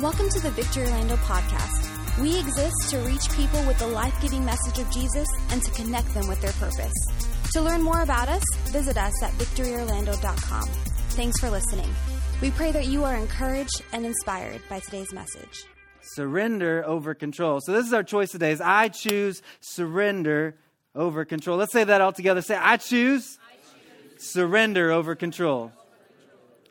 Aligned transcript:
Welcome 0.00 0.28
to 0.28 0.38
the 0.38 0.52
Victory 0.52 0.84
Orlando 0.84 1.16
podcast. 1.16 2.22
We 2.22 2.38
exist 2.38 2.90
to 2.90 2.98
reach 2.98 3.28
people 3.32 3.60
with 3.66 3.80
the 3.80 3.88
life 3.88 4.14
giving 4.22 4.44
message 4.44 4.78
of 4.78 4.88
Jesus 4.92 5.26
and 5.50 5.60
to 5.60 5.72
connect 5.72 6.14
them 6.14 6.28
with 6.28 6.40
their 6.40 6.52
purpose. 6.52 6.94
To 7.54 7.60
learn 7.60 7.82
more 7.82 8.02
about 8.02 8.28
us, 8.28 8.42
visit 8.66 8.96
us 8.96 9.20
at 9.24 9.32
victoryorlando.com. 9.32 10.68
Thanks 11.16 11.40
for 11.40 11.50
listening. 11.50 11.92
We 12.40 12.52
pray 12.52 12.70
that 12.70 12.86
you 12.86 13.02
are 13.02 13.16
encouraged 13.16 13.82
and 13.92 14.06
inspired 14.06 14.60
by 14.68 14.78
today's 14.78 15.12
message. 15.12 15.64
Surrender 16.00 16.84
over 16.86 17.12
control. 17.14 17.60
So, 17.60 17.72
this 17.72 17.84
is 17.84 17.92
our 17.92 18.04
choice 18.04 18.30
today. 18.30 18.52
Is 18.52 18.60
I 18.60 18.86
choose 18.90 19.42
surrender 19.58 20.54
over 20.94 21.24
control. 21.24 21.58
Let's 21.58 21.72
say 21.72 21.82
that 21.82 22.00
all 22.00 22.12
together. 22.12 22.40
Say, 22.40 22.54
I 22.54 22.76
choose, 22.76 23.36
I 23.42 23.54
choose. 24.14 24.30
surrender 24.30 24.92
over 24.92 25.16
control. 25.16 25.72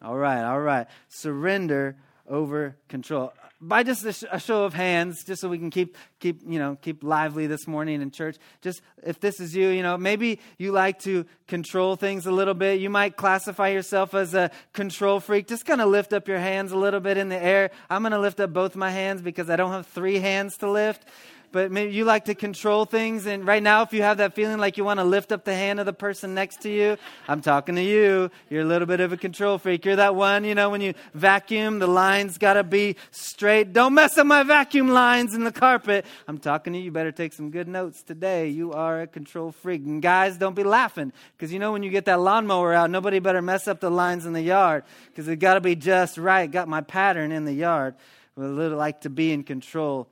All 0.02 0.16
right, 0.16 0.46
all 0.46 0.62
right. 0.62 0.88
Surrender 1.09 1.97
over 2.27 2.75
control. 2.87 3.33
By 3.59 3.81
just 3.81 4.05
a, 4.05 4.39
show 4.39 4.65
of 4.65 4.75
hands, 4.75 5.23
just 5.23 5.41
so 5.41 5.49
we 5.49 5.57
can 5.57 5.71
keep 5.71 5.97
keep 6.19 6.41
you 6.45 6.59
know 6.59 6.77
keep 6.79 7.03
lively 7.03 7.47
this 7.47 7.65
morning 7.67 8.03
in 8.03 8.11
church. 8.11 8.37
Just 8.61 8.81
if 9.03 9.19
this 9.19 9.39
is 9.39 9.55
you, 9.55 9.69
you 9.69 9.81
know 9.81 9.97
maybe 9.97 10.39
you 10.59 10.71
like 10.71 11.00
to 11.00 11.25
control 11.47 11.95
things 11.95 12.27
a 12.27 12.31
little 12.31 12.53
bit. 12.53 12.79
You 12.79 12.91
might 12.91 13.15
classify 13.15 13.69
yourself 13.69 14.13
as 14.13 14.36
a 14.36 14.51
control 14.73 15.19
freak. 15.19 15.47
Just 15.47 15.65
kind 15.65 15.81
of 15.81 15.89
lift 15.89 16.13
up 16.13 16.27
your 16.27 16.37
hands 16.37 16.71
a 16.71 16.77
little 16.77 17.00
bit 17.00 17.17
in 17.17 17.29
the 17.29 17.41
air. 17.41 17.71
I'm 17.89 18.03
going 18.03 18.11
to 18.11 18.19
lift 18.19 18.39
up 18.39 18.53
both 18.53 18.75
my 18.75 18.91
hands 18.91 19.23
because 19.23 19.50
I 19.50 19.55
don't 19.55 19.71
have 19.71 19.87
three 19.87 20.19
hands 20.19 20.57
to 20.57 20.69
lift 20.69 21.03
but 21.51 21.71
maybe 21.71 21.93
you 21.93 22.06
like 22.06 22.25
to 22.25 22.36
control 22.36 22.86
things. 22.86 23.25
And 23.25 23.46
right 23.46 23.61
now, 23.64 23.82
if 23.82 23.93
you 23.93 24.01
have 24.01 24.18
that 24.18 24.33
feeling 24.33 24.57
like 24.57 24.78
you 24.78 24.83
want 24.83 25.00
to 25.00 25.04
lift 25.04 25.32
up 25.32 25.46
the 25.46 25.54
hand 25.54 25.79
of 25.79 25.86
the 25.86 25.93
person 25.93 26.33
next 26.33 26.61
to 26.61 26.70
you, 26.70 26.97
I'm 27.28 27.42
talking 27.42 27.75
to 27.75 27.82
you. 27.82 28.29
You're 28.50 28.61
a 28.61 28.65
little 28.65 28.86
bit 28.86 29.00
of 29.00 29.11
a 29.11 29.18
control 29.18 29.57
freak. 29.57 29.86
You're 29.86 29.96
that 29.96 30.15
one, 30.15 30.43
you 30.43 30.56
know, 30.56 30.70
when 30.70 30.82
you 30.82 30.93
vacuum, 31.14 31.79
the 31.79 31.87
lines 31.87 32.38
got 32.38 32.53
to 32.53 32.64
be 32.64 32.95
straight. 33.11 33.73
Don't 33.73 33.94
mess 33.94 34.18
up 34.18 34.28
my 34.28 34.44
vacuum 34.44 34.90
lines 34.90 35.34
in 35.34 35.44
the 35.44 35.52
carpet. 35.52 36.06
I'm 36.28 36.38
talking 36.38 36.73
to 36.73 36.80
you. 36.80 36.86
You 36.86 36.92
better 36.92 37.12
take 37.12 37.34
some 37.34 37.50
good 37.50 37.68
notes 37.68 38.03
today. 38.03 38.50
You 38.50 38.73
are 38.73 39.02
a 39.02 39.08
control 39.08 39.52
freak. 39.52 39.84
And 39.86 40.02
guys, 40.02 40.38
don't 40.38 40.56
be 40.56 40.64
laughing 40.64 41.14
because 41.36 41.52
you 41.52 41.59
know 41.59 41.72
when 41.72 41.84
you 41.84 41.90
get 41.90 42.06
that 42.06 42.20
lawnmower 42.20 42.73
out, 42.73 42.90
nobody 42.90 43.20
better 43.20 43.42
mess 43.42 43.68
up 43.68 43.80
the 43.80 43.92
lines 43.92 44.25
in 44.25 44.34
the 44.34 44.42
yard 44.42 44.84
because 45.08 45.28
it 45.28 45.38
got 45.38 45.56
to 45.56 45.62
be 45.62 45.75
just 45.75 46.18
right. 46.18 46.50
Got 46.50 46.68
my 46.68 46.81
pattern 46.81 47.31
in 47.31 47.45
the 47.45 47.53
yard. 47.53 47.95
We 48.36 48.45
little 48.45 48.78
like 48.78 49.02
to 49.02 49.09
be 49.09 49.31
in 49.31 49.44
control. 49.44 50.08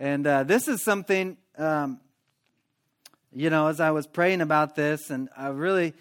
And 0.00 0.26
uh, 0.26 0.44
this 0.44 0.66
is 0.66 0.82
something, 0.82 1.36
um, 1.58 2.00
you 3.34 3.50
know, 3.50 3.66
as 3.66 3.80
I 3.80 3.90
was 3.90 4.06
praying 4.06 4.40
about 4.40 4.74
this, 4.74 5.10
and 5.10 5.28
I 5.36 5.48
really, 5.48 5.92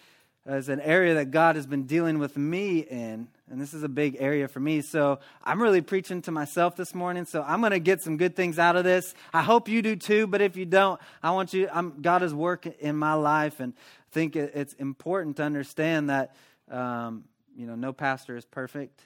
as 0.45 0.69
an 0.69 0.79
area 0.79 1.15
that 1.15 1.31
God 1.31 1.57
has 1.57 1.67
been 1.67 1.83
dealing 1.83 2.17
with 2.17 2.37
me 2.37 2.79
in, 2.79 3.27
and 3.51 3.59
this 3.59 3.73
is 3.73 3.83
a 3.83 3.89
big 3.89 4.15
area 4.21 4.47
for 4.47 4.61
me. 4.61 4.79
So 4.79 5.19
I'm 5.43 5.61
really 5.61 5.81
preaching 5.81 6.21
to 6.21 6.31
myself 6.31 6.77
this 6.77 6.95
morning. 6.95 7.25
So 7.25 7.43
I'm 7.43 7.59
going 7.59 7.73
to 7.73 7.79
get 7.79 8.01
some 8.01 8.15
good 8.15 8.37
things 8.37 8.57
out 8.57 8.77
of 8.77 8.85
this. 8.85 9.13
I 9.33 9.41
hope 9.41 9.67
you 9.67 9.81
do 9.81 9.97
too. 9.97 10.27
But 10.27 10.39
if 10.39 10.55
you 10.55 10.65
don't, 10.65 10.97
I 11.21 11.31
want 11.31 11.53
you. 11.53 11.67
I'm, 11.69 12.01
God 12.01 12.23
is 12.23 12.33
working 12.33 12.75
in 12.79 12.95
my 12.95 13.15
life, 13.15 13.59
and 13.59 13.73
I 13.75 14.13
think 14.13 14.37
it's 14.37 14.73
important 14.75 15.35
to 15.37 15.43
understand 15.43 16.09
that 16.09 16.37
um, 16.71 17.25
you 17.53 17.67
know 17.67 17.75
no 17.75 17.91
pastor 17.91 18.37
is 18.37 18.45
perfect, 18.45 19.01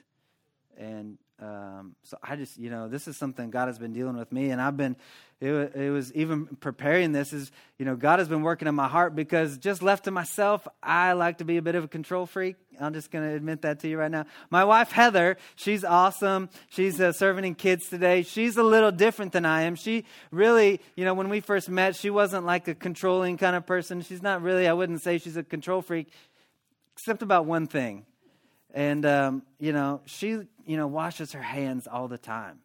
and 0.78 1.18
um, 1.44 1.94
so 2.04 2.16
I 2.22 2.36
just, 2.36 2.56
you 2.56 2.70
know, 2.70 2.88
this 2.88 3.06
is 3.06 3.18
something 3.18 3.50
God 3.50 3.66
has 3.66 3.78
been 3.78 3.92
dealing 3.92 4.16
with 4.16 4.32
me, 4.32 4.48
and 4.48 4.62
I've 4.62 4.78
been, 4.78 4.96
it, 5.40 5.74
it, 5.74 5.90
was 5.90 6.10
even 6.14 6.46
preparing 6.46 7.12
this 7.12 7.34
is, 7.34 7.52
you 7.76 7.84
know, 7.84 7.96
God 7.96 8.18
has 8.18 8.28
been 8.28 8.42
working 8.42 8.66
in 8.66 8.74
my 8.74 8.88
heart 8.88 9.14
because 9.14 9.58
just 9.58 9.82
left 9.82 10.04
to 10.04 10.10
myself, 10.10 10.66
I 10.82 11.12
like 11.12 11.38
to 11.38 11.44
be 11.44 11.58
a 11.58 11.62
bit 11.62 11.74
of 11.74 11.84
a 11.84 11.88
control 11.88 12.24
freak. 12.24 12.56
I'm 12.80 12.94
just 12.94 13.10
going 13.10 13.28
to 13.28 13.34
admit 13.34 13.62
that 13.62 13.80
to 13.80 13.88
you 13.88 13.98
right 13.98 14.10
now. 14.10 14.24
My 14.48 14.64
wife 14.64 14.90
Heather, 14.90 15.36
she's 15.54 15.84
awesome. 15.84 16.48
She's 16.70 16.98
uh, 16.98 17.12
serving 17.12 17.44
in 17.44 17.56
kids 17.56 17.90
today. 17.90 18.22
She's 18.22 18.56
a 18.56 18.62
little 18.62 18.92
different 18.92 19.32
than 19.32 19.44
I 19.44 19.62
am. 19.62 19.74
She 19.74 20.06
really, 20.30 20.80
you 20.96 21.04
know, 21.04 21.12
when 21.12 21.28
we 21.28 21.40
first 21.40 21.68
met, 21.68 21.94
she 21.94 22.08
wasn't 22.08 22.46
like 22.46 22.68
a 22.68 22.74
controlling 22.74 23.36
kind 23.36 23.54
of 23.54 23.66
person. 23.66 24.00
She's 24.00 24.22
not 24.22 24.40
really. 24.40 24.66
I 24.66 24.72
wouldn't 24.72 25.02
say 25.02 25.18
she's 25.18 25.36
a 25.36 25.42
control 25.42 25.82
freak, 25.82 26.08
except 26.94 27.22
about 27.22 27.44
one 27.44 27.66
thing 27.66 28.06
and, 28.74 29.06
um, 29.06 29.42
you 29.58 29.72
know, 29.72 30.02
she, 30.04 30.28
you 30.66 30.76
know, 30.76 30.88
washes 30.88 31.32
her 31.32 31.40
hands 31.40 31.86
all 31.86 32.08
the 32.08 32.18
time. 32.18 32.58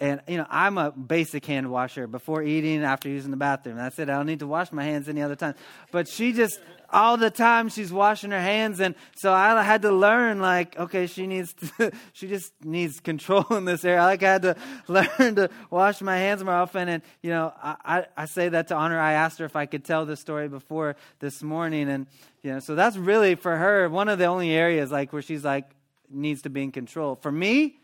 And, 0.00 0.22
you 0.26 0.38
know, 0.38 0.46
I'm 0.48 0.78
a 0.78 0.90
basic 0.90 1.44
hand 1.44 1.70
washer 1.70 2.06
before 2.06 2.42
eating, 2.42 2.82
after 2.82 3.10
using 3.10 3.30
the 3.30 3.36
bathroom. 3.36 3.76
That's 3.76 3.98
it. 3.98 4.08
I 4.08 4.16
don't 4.16 4.24
need 4.24 4.38
to 4.38 4.46
wash 4.46 4.72
my 4.72 4.82
hands 4.82 5.10
any 5.10 5.20
other 5.20 5.36
time. 5.36 5.54
But 5.92 6.08
she 6.08 6.32
just, 6.32 6.58
all 6.92 7.16
the 7.16 7.30
time, 7.30 7.68
she's 7.68 7.92
washing 7.92 8.30
her 8.30 8.40
hands. 8.40 8.80
And 8.80 8.94
so 9.16 9.32
I 9.32 9.62
had 9.62 9.82
to 9.82 9.92
learn, 9.92 10.40
like, 10.40 10.78
okay, 10.78 11.06
she 11.06 11.26
needs 11.26 11.52
to, 11.54 11.92
she 12.12 12.28
just 12.28 12.52
needs 12.64 13.00
control 13.00 13.44
in 13.50 13.64
this 13.64 13.84
area. 13.84 14.02
Like, 14.02 14.22
I 14.22 14.32
had 14.32 14.42
to 14.42 14.56
learn 14.88 15.36
to 15.36 15.50
wash 15.70 16.00
my 16.00 16.16
hands 16.16 16.42
more 16.42 16.54
often. 16.54 16.88
And, 16.88 17.02
you 17.22 17.30
know, 17.30 17.52
I, 17.62 17.76
I, 17.84 18.06
I 18.16 18.24
say 18.26 18.48
that 18.48 18.68
to 18.68 18.74
honor. 18.74 18.98
I 18.98 19.12
asked 19.12 19.38
her 19.38 19.44
if 19.44 19.56
I 19.56 19.66
could 19.66 19.84
tell 19.84 20.06
this 20.06 20.20
story 20.20 20.48
before 20.48 20.96
this 21.18 21.42
morning. 21.42 21.88
And, 21.88 22.06
you 22.42 22.52
know, 22.52 22.60
so 22.60 22.74
that's 22.74 22.96
really 22.96 23.34
for 23.34 23.56
her 23.56 23.88
one 23.88 24.08
of 24.08 24.18
the 24.18 24.26
only 24.26 24.50
areas, 24.50 24.90
like, 24.90 25.12
where 25.12 25.22
she's 25.22 25.44
like, 25.44 25.70
needs 26.10 26.42
to 26.42 26.50
be 26.50 26.62
in 26.62 26.72
control. 26.72 27.14
For 27.14 27.30
me, 27.30 27.78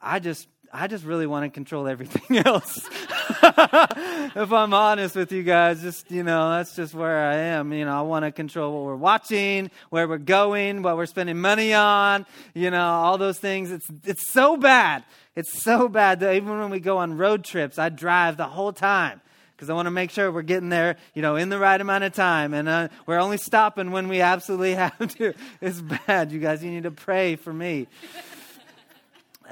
I 0.00 0.18
just 0.18 0.48
I 0.74 0.86
just 0.86 1.04
really 1.04 1.26
want 1.26 1.44
to 1.44 1.50
control 1.50 1.86
everything 1.86 2.38
else. 2.46 2.78
if 3.42 4.52
I'm 4.52 4.72
honest 4.72 5.14
with 5.14 5.30
you 5.30 5.42
guys, 5.42 5.82
just, 5.82 6.10
you 6.10 6.22
know, 6.22 6.50
that's 6.50 6.74
just 6.74 6.94
where 6.94 7.18
I 7.18 7.34
am. 7.34 7.74
You 7.74 7.84
know, 7.84 7.98
I 7.98 8.00
want 8.00 8.24
to 8.24 8.32
control 8.32 8.72
what 8.72 8.84
we're 8.84 8.96
watching, 8.96 9.70
where 9.90 10.08
we're 10.08 10.16
going, 10.16 10.80
what 10.80 10.96
we're 10.96 11.04
spending 11.04 11.38
money 11.38 11.74
on, 11.74 12.24
you 12.54 12.70
know, 12.70 12.86
all 12.86 13.18
those 13.18 13.38
things. 13.38 13.70
It's, 13.70 13.86
it's 14.04 14.32
so 14.32 14.56
bad. 14.56 15.04
It's 15.36 15.62
so 15.62 15.88
bad 15.88 16.20
that 16.20 16.36
even 16.36 16.58
when 16.58 16.70
we 16.70 16.80
go 16.80 16.98
on 16.98 17.18
road 17.18 17.44
trips, 17.44 17.78
I 17.78 17.90
drive 17.90 18.38
the 18.38 18.44
whole 18.48 18.72
time 18.72 19.20
because 19.54 19.68
I 19.68 19.74
want 19.74 19.86
to 19.86 19.90
make 19.90 20.10
sure 20.10 20.32
we're 20.32 20.42
getting 20.42 20.70
there, 20.70 20.96
you 21.14 21.20
know, 21.20 21.36
in 21.36 21.50
the 21.50 21.58
right 21.58 21.80
amount 21.80 22.04
of 22.04 22.14
time. 22.14 22.54
And 22.54 22.68
uh, 22.68 22.88
we're 23.06 23.20
only 23.20 23.36
stopping 23.36 23.90
when 23.90 24.08
we 24.08 24.22
absolutely 24.22 24.74
have 24.76 25.14
to. 25.16 25.34
It's 25.60 25.82
bad, 25.82 26.32
you 26.32 26.40
guys. 26.40 26.64
You 26.64 26.70
need 26.70 26.84
to 26.84 26.90
pray 26.90 27.36
for 27.36 27.52
me. 27.52 27.88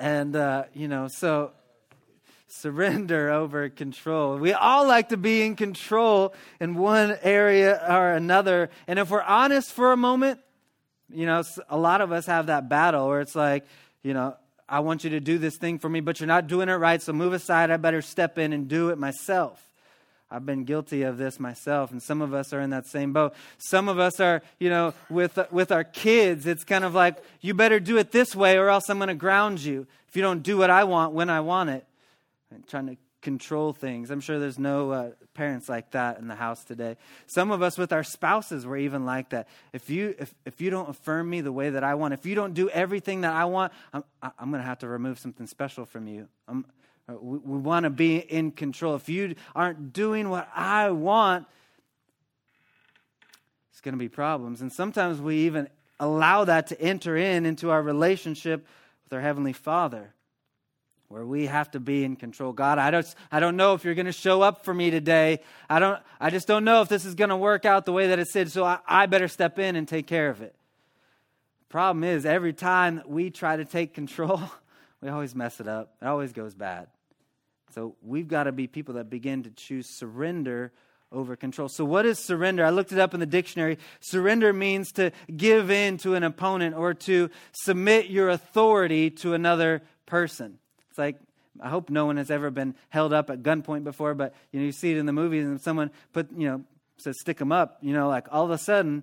And, 0.00 0.34
uh, 0.34 0.64
you 0.72 0.88
know, 0.88 1.08
so 1.08 1.52
surrender 2.48 3.30
over 3.40 3.68
control. 3.68 4.38
We 4.38 4.54
all 4.54 4.86
like 4.86 5.10
to 5.10 5.16
be 5.16 5.42
in 5.42 5.56
control 5.56 6.34
in 6.58 6.74
one 6.74 7.18
area 7.22 7.80
or 7.88 8.12
another. 8.12 8.70
And 8.88 8.98
if 8.98 9.10
we're 9.10 9.22
honest 9.22 9.72
for 9.72 9.92
a 9.92 9.96
moment, 9.96 10.40
you 11.12 11.26
know, 11.26 11.42
a 11.68 11.76
lot 11.76 12.00
of 12.00 12.12
us 12.12 12.26
have 12.26 12.46
that 12.46 12.68
battle 12.68 13.08
where 13.08 13.20
it's 13.20 13.34
like, 13.34 13.66
you 14.02 14.14
know, 14.14 14.36
I 14.68 14.80
want 14.80 15.04
you 15.04 15.10
to 15.10 15.20
do 15.20 15.36
this 15.36 15.56
thing 15.56 15.78
for 15.78 15.88
me, 15.88 16.00
but 16.00 16.18
you're 16.18 16.28
not 16.28 16.46
doing 16.46 16.68
it 16.68 16.74
right, 16.74 17.02
so 17.02 17.12
move 17.12 17.32
aside. 17.32 17.70
I 17.70 17.76
better 17.76 18.00
step 18.00 18.38
in 18.38 18.52
and 18.52 18.68
do 18.68 18.88
it 18.90 18.98
myself. 18.98 19.62
I've 20.30 20.46
been 20.46 20.64
guilty 20.64 21.02
of 21.02 21.18
this 21.18 21.40
myself, 21.40 21.90
and 21.90 22.02
some 22.02 22.22
of 22.22 22.32
us 22.32 22.52
are 22.52 22.60
in 22.60 22.70
that 22.70 22.86
same 22.86 23.12
boat. 23.12 23.34
Some 23.58 23.88
of 23.88 23.98
us 23.98 24.20
are, 24.20 24.42
you 24.58 24.70
know, 24.70 24.94
with, 25.08 25.38
with 25.50 25.72
our 25.72 25.84
kids, 25.84 26.46
it's 26.46 26.64
kind 26.64 26.84
of 26.84 26.94
like, 26.94 27.16
you 27.40 27.54
better 27.54 27.80
do 27.80 27.98
it 27.98 28.12
this 28.12 28.36
way, 28.36 28.56
or 28.56 28.68
else 28.68 28.88
I'm 28.88 28.98
going 28.98 29.08
to 29.08 29.14
ground 29.14 29.60
you 29.60 29.86
if 30.08 30.16
you 30.16 30.22
don't 30.22 30.42
do 30.42 30.56
what 30.56 30.70
I 30.70 30.84
want 30.84 31.12
when 31.12 31.30
I 31.30 31.40
want 31.40 31.70
it. 31.70 31.84
And 32.52 32.66
trying 32.66 32.86
to 32.88 32.96
control 33.22 33.72
things. 33.72 34.10
I'm 34.10 34.20
sure 34.20 34.38
there's 34.38 34.58
no 34.58 34.90
uh, 34.90 35.10
parents 35.34 35.68
like 35.68 35.90
that 35.92 36.18
in 36.18 36.26
the 36.26 36.34
house 36.34 36.64
today. 36.64 36.96
Some 37.26 37.50
of 37.50 37.62
us 37.62 37.76
with 37.76 37.92
our 37.92 38.02
spouses 38.02 38.66
were 38.66 38.76
even 38.76 39.04
like 39.04 39.30
that. 39.30 39.46
If 39.72 39.90
you 39.90 40.14
if, 40.18 40.34
if 40.44 40.60
you 40.60 40.70
don't 40.70 40.88
affirm 40.88 41.28
me 41.28 41.40
the 41.40 41.52
way 41.52 41.70
that 41.70 41.84
I 41.84 41.94
want, 41.94 42.14
if 42.14 42.24
you 42.24 42.34
don't 42.34 42.54
do 42.54 42.68
everything 42.70 43.20
that 43.20 43.32
I 43.32 43.44
want, 43.44 43.72
I'm 43.92 44.04
I'm 44.22 44.50
going 44.50 44.62
to 44.62 44.66
have 44.66 44.78
to 44.80 44.88
remove 44.88 45.18
something 45.18 45.46
special 45.46 45.84
from 45.84 46.08
you. 46.08 46.28
I'm, 46.48 46.64
Uh, 47.10 47.14
we, 47.20 47.38
we 47.38 47.58
want 47.58 47.84
to 47.84 47.90
be 47.90 48.16
in 48.16 48.50
control. 48.50 48.94
If 48.94 49.08
you 49.08 49.34
aren't 49.54 49.92
doing 49.92 50.30
what 50.30 50.48
I 50.54 50.90
want, 50.90 51.46
it's 53.72 53.80
going 53.80 53.94
to 53.94 53.98
be 53.98 54.08
problems. 54.08 54.60
And 54.60 54.72
sometimes 54.72 55.20
we 55.20 55.46
even 55.46 55.68
allow 55.98 56.44
that 56.44 56.68
to 56.68 56.80
enter 56.80 57.16
in 57.16 57.46
into 57.46 57.70
our 57.70 57.82
relationship 57.82 58.66
with 59.04 59.12
our 59.12 59.20
Heavenly 59.20 59.52
Father, 59.52 60.14
where 61.08 61.24
we 61.24 61.46
have 61.46 61.70
to 61.72 61.80
be 61.80 62.04
in 62.04 62.16
control. 62.16 62.52
God, 62.52 62.78
I 62.78 62.90
don't, 62.90 63.14
I 63.32 63.40
don't 63.40 63.56
know 63.56 63.74
if 63.74 63.84
you're 63.84 63.94
going 63.94 64.06
to 64.06 64.12
show 64.12 64.42
up 64.42 64.64
for 64.64 64.72
me 64.72 64.90
today. 64.90 65.40
I, 65.68 65.78
don't, 65.78 66.00
I 66.20 66.30
just 66.30 66.46
don't 66.46 66.64
know 66.64 66.82
if 66.82 66.88
this 66.88 67.04
is 67.04 67.14
going 67.14 67.30
to 67.30 67.36
work 67.36 67.64
out 67.64 67.84
the 67.86 67.92
way 67.92 68.08
that 68.08 68.18
it 68.18 68.28
said, 68.28 68.50
so 68.50 68.64
I, 68.64 68.78
I 68.86 69.06
better 69.06 69.28
step 69.28 69.58
in 69.58 69.76
and 69.76 69.88
take 69.88 70.06
care 70.06 70.30
of 70.30 70.42
it. 70.42 70.54
Problem 71.68 72.04
is, 72.04 72.26
every 72.26 72.52
time 72.52 73.02
we 73.06 73.30
try 73.30 73.56
to 73.56 73.64
take 73.64 73.94
control, 73.94 74.42
we 75.00 75.08
always 75.08 75.34
mess 75.34 75.60
it 75.60 75.68
up. 75.68 75.94
It 76.02 76.06
always 76.06 76.32
goes 76.32 76.54
bad. 76.54 76.88
So 77.72 77.96
we've 78.02 78.28
got 78.28 78.44
to 78.44 78.52
be 78.52 78.66
people 78.66 78.94
that 78.94 79.10
begin 79.10 79.42
to 79.44 79.50
choose 79.50 79.86
surrender 79.98 80.72
over 81.12 81.36
control. 81.36 81.68
So, 81.68 81.84
what 81.84 82.06
is 82.06 82.18
surrender? 82.18 82.64
I 82.64 82.70
looked 82.70 82.92
it 82.92 82.98
up 82.98 83.14
in 83.14 83.20
the 83.20 83.26
dictionary. 83.26 83.78
Surrender 84.00 84.52
means 84.52 84.92
to 84.92 85.10
give 85.36 85.70
in 85.70 85.98
to 85.98 86.14
an 86.14 86.22
opponent 86.22 86.76
or 86.76 86.94
to 86.94 87.30
submit 87.52 88.06
your 88.06 88.28
authority 88.28 89.10
to 89.10 89.34
another 89.34 89.82
person. 90.06 90.58
It's 90.88 90.98
like, 90.98 91.16
I 91.60 91.68
hope 91.68 91.90
no 91.90 92.06
one 92.06 92.16
has 92.16 92.30
ever 92.30 92.50
been 92.50 92.74
held 92.90 93.12
up 93.12 93.30
at 93.30 93.42
gunpoint 93.42 93.84
before, 93.84 94.14
but 94.14 94.34
you 94.52 94.60
know, 94.60 94.66
you 94.66 94.72
see 94.72 94.92
it 94.92 94.98
in 94.98 95.06
the 95.06 95.12
movies 95.12 95.44
and 95.44 95.60
someone 95.60 95.90
put, 96.12 96.30
you 96.36 96.48
know, 96.48 96.64
says 96.96 97.16
stick 97.20 97.38
them 97.38 97.52
up, 97.52 97.78
you 97.80 97.92
know, 97.92 98.08
like 98.08 98.26
all 98.30 98.44
of 98.44 98.50
a 98.50 98.58
sudden 98.58 99.02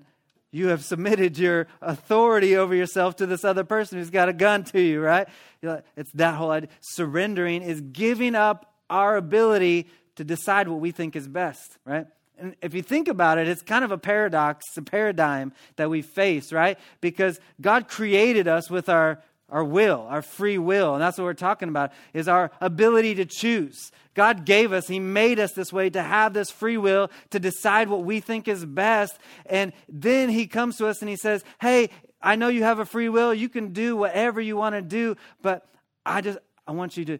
you 0.51 0.67
have 0.69 0.83
submitted 0.83 1.37
your 1.37 1.67
authority 1.81 2.55
over 2.55 2.73
yourself 2.73 3.17
to 3.17 3.25
this 3.25 3.43
other 3.43 3.63
person 3.63 3.97
who's 3.97 4.09
got 4.09 4.29
a 4.29 4.33
gun 4.33 4.63
to 4.65 4.81
you, 4.81 5.01
right? 5.01 5.27
It's 5.61 6.11
that 6.13 6.35
whole 6.35 6.51
idea. 6.51 6.69
Surrendering 6.81 7.61
is 7.61 7.81
giving 7.81 8.35
up 8.35 8.73
our 8.89 9.17
ability 9.17 9.87
to 10.15 10.23
decide 10.23 10.67
what 10.67 10.79
we 10.79 10.91
think 10.91 11.15
is 11.15 11.27
best, 11.27 11.77
right? 11.85 12.07
And 12.39 12.55
if 12.61 12.73
you 12.73 12.81
think 12.81 13.07
about 13.07 13.39
it, 13.39 13.47
it's 13.47 13.61
kind 13.61 13.83
of 13.83 13.91
a 13.91 13.97
paradox, 13.97 14.65
a 14.77 14.81
paradigm 14.81 15.53
that 15.75 15.89
we 15.89 16.01
face, 16.01 16.53
right? 16.53 16.77
Because 17.01 17.39
God 17.59 17.87
created 17.87 18.47
us 18.47 18.69
with 18.69 18.89
our, 18.89 19.21
our 19.49 19.63
will, 19.63 20.05
our 20.09 20.21
free 20.21 20.57
will. 20.57 20.93
And 20.93 21.01
that's 21.01 21.17
what 21.17 21.23
we're 21.23 21.33
talking 21.33 21.69
about, 21.69 21.91
is 22.13 22.27
our 22.27 22.51
ability 22.59 23.15
to 23.15 23.25
choose. 23.25 23.91
God 24.13 24.45
gave 24.45 24.73
us, 24.73 24.87
He 24.87 24.99
made 24.99 25.39
us 25.39 25.53
this 25.53 25.71
way 25.71 25.89
to 25.89 26.01
have 26.01 26.33
this 26.33 26.51
free 26.51 26.77
will 26.77 27.09
to 27.29 27.39
decide 27.39 27.89
what 27.89 28.03
we 28.03 28.19
think 28.19 28.47
is 28.47 28.65
best. 28.65 29.17
And 29.45 29.73
then 29.87 30.29
He 30.29 30.47
comes 30.47 30.77
to 30.77 30.87
us 30.87 31.01
and 31.01 31.09
He 31.09 31.17
says, 31.17 31.43
Hey, 31.61 31.89
I 32.21 32.35
know 32.35 32.47
you 32.47 32.63
have 32.63 32.79
a 32.79 32.85
free 32.85 33.09
will. 33.09 33.33
You 33.33 33.49
can 33.49 33.73
do 33.73 33.95
whatever 33.95 34.41
you 34.41 34.57
want 34.57 34.75
to 34.75 34.81
do, 34.81 35.15
but 35.41 35.67
I 36.05 36.21
just, 36.21 36.39
I 36.65 36.71
want 36.71 36.97
you 36.97 37.05
to 37.05 37.19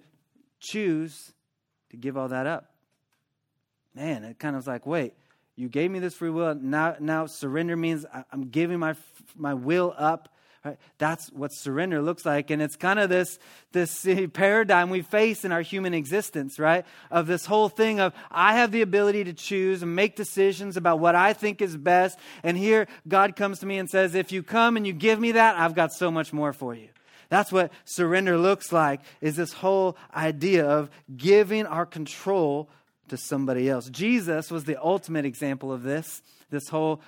choose 0.60 1.34
to 1.92 1.98
give 1.98 2.18
all 2.18 2.30
that 2.30 2.48
up 2.48 2.74
man, 3.98 4.24
it 4.24 4.38
kind 4.38 4.56
of 4.56 4.60
was 4.60 4.68
like, 4.68 4.86
wait, 4.86 5.14
you 5.56 5.68
gave 5.68 5.90
me 5.90 5.98
this 5.98 6.14
free 6.14 6.30
will. 6.30 6.54
Now, 6.54 6.96
now 7.00 7.26
surrender 7.26 7.76
means 7.76 8.06
I'm 8.32 8.50
giving 8.50 8.78
my, 8.78 8.96
my 9.36 9.56
will 9.56 9.94
up. 9.98 10.30
That's 10.98 11.32
what 11.32 11.54
surrender 11.54 12.02
looks 12.02 12.26
like. 12.26 12.50
And 12.50 12.62
it's 12.62 12.76
kind 12.76 13.00
of 13.00 13.10
this, 13.10 13.40
this 13.72 14.08
paradigm 14.34 14.90
we 14.90 15.02
face 15.02 15.46
in 15.46 15.52
our 15.52 15.62
human 15.62 15.94
existence, 15.94 16.60
right? 16.60 16.86
Of 17.12 17.28
this 17.28 17.46
whole 17.46 17.70
thing 17.70 18.00
of 18.00 18.14
I 18.30 18.56
have 18.56 18.72
the 18.72 18.82
ability 18.82 19.24
to 19.26 19.34
choose 19.34 19.82
and 19.84 19.96
make 19.96 20.16
decisions 20.16 20.78
about 20.78 21.00
what 21.00 21.16
I 21.16 21.34
think 21.34 21.62
is 21.62 21.78
best. 21.78 22.18
And 22.44 22.58
here 22.58 22.88
God 23.08 23.36
comes 23.36 23.60
to 23.60 23.66
me 23.66 23.78
and 23.78 23.90
says, 23.90 24.16
if 24.16 24.32
you 24.32 24.44
come 24.44 24.78
and 24.78 24.86
you 24.86 24.94
give 24.94 25.20
me 25.20 25.34
that, 25.34 25.58
I've 25.58 25.76
got 25.76 25.94
so 25.94 26.12
much 26.12 26.34
more 26.34 26.54
for 26.54 26.74
you. 26.74 26.90
That's 27.30 27.52
what 27.52 27.72
surrender 27.86 28.38
looks 28.38 28.72
like, 28.72 29.02
is 29.22 29.36
this 29.36 29.54
whole 29.54 29.98
idea 30.16 30.66
of 30.66 30.90
giving 31.16 31.66
our 31.66 31.86
control 31.86 32.70
to 33.10 33.18
somebody 33.18 33.70
else. 33.70 33.90
Jesus 33.90 34.52
was 34.52 34.66
the 34.66 34.82
ultimate 34.82 35.26
example 35.26 35.72
of 35.72 35.84
this, 35.84 36.22
this 36.50 36.70
whole 36.70 37.02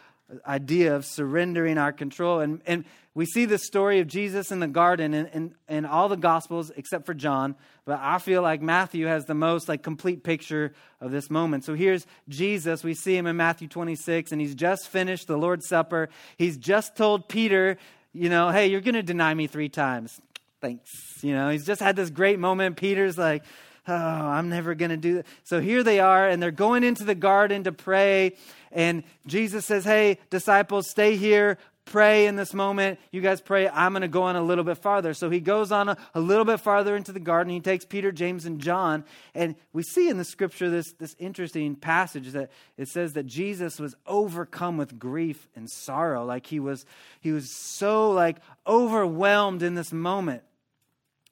idea 0.45 0.95
of 0.95 1.05
surrendering 1.05 1.77
our 1.77 1.91
control. 1.91 2.39
And, 2.39 2.61
and 2.65 2.85
we 3.13 3.25
see 3.25 3.45
the 3.45 3.57
story 3.57 3.99
of 3.99 4.07
Jesus 4.07 4.51
in 4.51 4.59
the 4.59 4.67
garden 4.67 5.13
in, 5.13 5.25
in, 5.27 5.55
in 5.67 5.85
all 5.85 6.09
the 6.09 6.17
Gospels 6.17 6.71
except 6.75 7.05
for 7.05 7.13
John. 7.13 7.55
But 7.85 7.99
I 8.01 8.19
feel 8.19 8.41
like 8.41 8.61
Matthew 8.61 9.07
has 9.07 9.25
the 9.25 9.33
most 9.33 9.67
like 9.67 9.83
complete 9.83 10.23
picture 10.23 10.73
of 11.01 11.11
this 11.11 11.29
moment. 11.29 11.65
So 11.65 11.73
here's 11.73 12.05
Jesus. 12.27 12.83
We 12.83 12.93
see 12.93 13.17
him 13.17 13.27
in 13.27 13.35
Matthew 13.35 13.67
26, 13.67 14.31
and 14.31 14.39
he's 14.39 14.55
just 14.55 14.87
finished 14.87 15.27
the 15.27 15.37
Lord's 15.37 15.67
Supper. 15.67 16.09
He's 16.37 16.57
just 16.57 16.95
told 16.95 17.27
Peter, 17.27 17.77
you 18.13 18.29
know, 18.29 18.49
hey, 18.51 18.67
you're 18.67 18.81
going 18.81 18.95
to 18.95 19.03
deny 19.03 19.33
me 19.33 19.47
three 19.47 19.69
times. 19.69 20.21
Thanks. 20.61 20.89
You 21.21 21.33
know, 21.33 21.49
he's 21.49 21.65
just 21.65 21.81
had 21.81 21.95
this 21.95 22.09
great 22.09 22.37
moment. 22.37 22.77
Peter's 22.77 23.17
like, 23.17 23.43
oh, 23.89 23.93
I'm 23.93 24.49
never 24.49 24.75
going 24.75 24.91
to 24.91 24.97
do 24.97 25.15
that. 25.15 25.25
So 25.43 25.59
here 25.59 25.83
they 25.83 25.99
are, 25.99 26.27
and 26.27 26.41
they're 26.41 26.51
going 26.51 26.83
into 26.83 27.03
the 27.03 27.15
garden 27.15 27.63
to 27.63 27.71
pray. 27.71 28.35
And 28.71 29.03
Jesus 29.25 29.65
says, 29.65 29.83
Hey, 29.83 30.19
disciples, 30.29 30.89
stay 30.89 31.15
here. 31.15 31.57
Pray 31.85 32.27
in 32.27 32.35
this 32.35 32.53
moment. 32.53 32.99
You 33.11 33.19
guys 33.19 33.41
pray. 33.41 33.67
I'm 33.67 33.93
going 33.93 34.03
to 34.03 34.07
go 34.07 34.21
on 34.21 34.35
a 34.35 34.43
little 34.43 34.63
bit 34.63 34.77
farther. 34.77 35.15
So 35.15 35.31
he 35.31 35.39
goes 35.39 35.71
on 35.71 35.89
a, 35.89 35.97
a 36.13 36.19
little 36.19 36.45
bit 36.45 36.59
farther 36.59 36.95
into 36.95 37.11
the 37.11 37.19
garden. 37.19 37.51
He 37.51 37.61
takes 37.61 37.83
Peter, 37.83 38.11
James, 38.11 38.45
and 38.45 38.59
John. 38.59 39.03
And 39.33 39.55
we 39.73 39.81
see 39.81 40.07
in 40.07 40.17
the 40.17 40.23
scripture 40.23 40.69
this, 40.69 40.93
this 40.99 41.15
interesting 41.17 41.75
passage 41.75 42.31
that 42.33 42.51
it 42.77 42.89
says 42.89 43.13
that 43.13 43.25
Jesus 43.25 43.79
was 43.79 43.95
overcome 44.05 44.77
with 44.77 44.99
grief 44.99 45.47
and 45.55 45.67
sorrow. 45.67 46.23
Like 46.25 46.45
he 46.45 46.59
was, 46.59 46.85
he 47.21 47.31
was 47.31 47.51
so 47.51 48.11
like 48.11 48.37
overwhelmed 48.67 49.63
in 49.63 49.73
this 49.73 49.91
moment. 49.91 50.43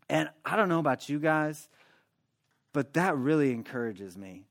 And 0.09 0.29
I 0.43 0.55
don't 0.55 0.69
know 0.69 0.79
about 0.79 1.07
you 1.07 1.19
guys, 1.19 1.69
but 2.73 2.93
that 2.93 3.15
really 3.17 3.51
encourages 3.51 4.17
me 4.17 4.45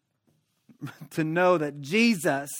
to 1.10 1.24
know 1.24 1.58
that 1.58 1.80
Jesus 1.80 2.50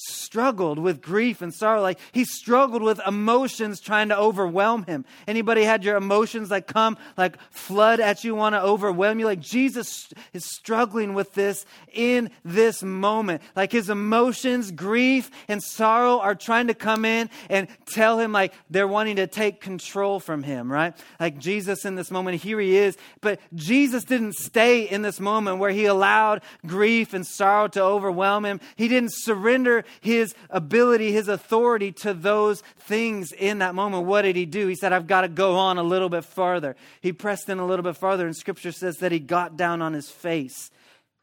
struggled 0.00 0.78
with 0.78 1.02
grief 1.02 1.42
and 1.42 1.52
sorrow 1.52 1.82
like 1.82 1.98
he 2.12 2.24
struggled 2.24 2.82
with 2.82 2.98
emotions 3.06 3.80
trying 3.80 4.08
to 4.08 4.16
overwhelm 4.16 4.84
him. 4.84 5.04
Anybody 5.28 5.62
had 5.62 5.84
your 5.84 5.96
emotions 5.96 6.50
like 6.50 6.66
come 6.66 6.96
like 7.18 7.36
flood 7.50 8.00
at 8.00 8.24
you 8.24 8.34
want 8.34 8.54
to 8.54 8.62
overwhelm 8.62 9.18
you? 9.18 9.26
Like 9.26 9.40
jesus 9.40 10.08
is 10.32 10.44
struggling 10.46 11.12
with 11.12 11.34
this 11.34 11.66
in 11.92 12.30
this 12.44 12.82
moment. 12.82 13.42
Like 13.54 13.72
his 13.72 13.90
emotions 13.90 14.70
grief 14.70 15.30
and 15.48 15.62
sorrow 15.62 16.18
are 16.18 16.34
trying 16.34 16.68
to 16.68 16.74
come 16.74 17.04
in 17.04 17.28
and 17.50 17.68
tell 17.84 18.18
him 18.18 18.32
like 18.32 18.54
they're 18.70 18.88
wanting 18.88 19.16
to 19.16 19.26
take 19.26 19.60
control 19.60 20.18
from 20.18 20.42
him 20.42 20.72
right? 20.72 20.94
Like 21.18 21.38
jesus 21.38 21.84
in 21.84 21.94
this 21.94 22.10
moment 22.10 22.40
here 22.40 22.58
he 22.58 22.78
is. 22.78 22.96
But 23.20 23.38
jesus 23.54 24.04
didn't 24.04 24.36
stay 24.36 24.88
in 24.88 25.02
this 25.02 25.20
moment 25.20 25.58
where 25.58 25.70
he 25.70 25.84
allowed 25.84 26.42
grief 26.66 27.12
and 27.12 27.26
sorrow 27.26 27.68
to 27.68 27.82
overwhelm 27.82 28.46
him. 28.46 28.60
He 28.76 28.88
didn't 28.88 29.12
surrender 29.12 29.84
his 30.00 30.34
ability, 30.48 31.12
his 31.12 31.28
authority 31.28 31.92
to 31.92 32.14
those 32.14 32.62
things 32.78 33.32
in 33.32 33.58
that 33.58 33.74
moment. 33.74 34.06
What 34.06 34.22
did 34.22 34.36
he 34.36 34.46
do? 34.46 34.66
He 34.66 34.74
said, 34.74 34.92
I've 34.92 35.06
got 35.06 35.22
to 35.22 35.28
go 35.28 35.56
on 35.56 35.78
a 35.78 35.82
little 35.82 36.08
bit 36.08 36.24
farther. 36.24 36.76
He 37.00 37.12
pressed 37.12 37.48
in 37.48 37.58
a 37.58 37.66
little 37.66 37.82
bit 37.82 37.96
farther, 37.96 38.26
and 38.26 38.36
scripture 38.36 38.72
says 38.72 38.98
that 38.98 39.12
he 39.12 39.18
got 39.18 39.56
down 39.56 39.82
on 39.82 39.92
his 39.92 40.10
face 40.10 40.70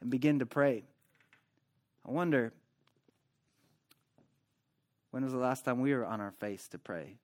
and 0.01 0.09
began 0.09 0.39
to 0.39 0.45
pray. 0.45 0.83
I 2.07 2.11
wonder, 2.11 2.53
when 5.11 5.23
was 5.23 5.33
the 5.33 5.39
last 5.39 5.65
time 5.65 5.81
we 5.81 5.93
were 5.93 6.05
on 6.05 6.21
our 6.21 6.31
face 6.31 6.67
to 6.69 6.77
pray? 6.77 7.15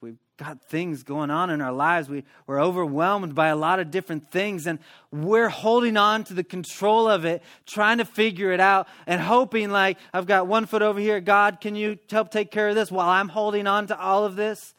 We've 0.00 0.18
got 0.36 0.62
things 0.62 1.02
going 1.02 1.30
on 1.30 1.50
in 1.50 1.60
our 1.60 1.72
lives. 1.72 2.08
We, 2.08 2.24
we're 2.46 2.60
overwhelmed 2.60 3.34
by 3.34 3.48
a 3.48 3.56
lot 3.56 3.80
of 3.80 3.90
different 3.90 4.30
things, 4.30 4.66
and 4.66 4.78
we're 5.10 5.48
holding 5.48 5.96
on 5.96 6.24
to 6.24 6.34
the 6.34 6.44
control 6.44 7.08
of 7.08 7.24
it, 7.24 7.42
trying 7.66 7.98
to 7.98 8.04
figure 8.04 8.52
it 8.52 8.60
out, 8.60 8.86
and 9.06 9.20
hoping, 9.20 9.70
like, 9.70 9.98
I've 10.12 10.26
got 10.26 10.46
one 10.46 10.66
foot 10.66 10.82
over 10.82 11.00
here. 11.00 11.20
God, 11.20 11.60
can 11.60 11.74
you 11.74 11.98
help 12.10 12.30
take 12.30 12.50
care 12.50 12.68
of 12.68 12.74
this 12.74 12.90
while 12.90 13.08
I'm 13.08 13.28
holding 13.28 13.66
on 13.66 13.86
to 13.88 13.98
all 13.98 14.24
of 14.24 14.36
this? 14.36 14.74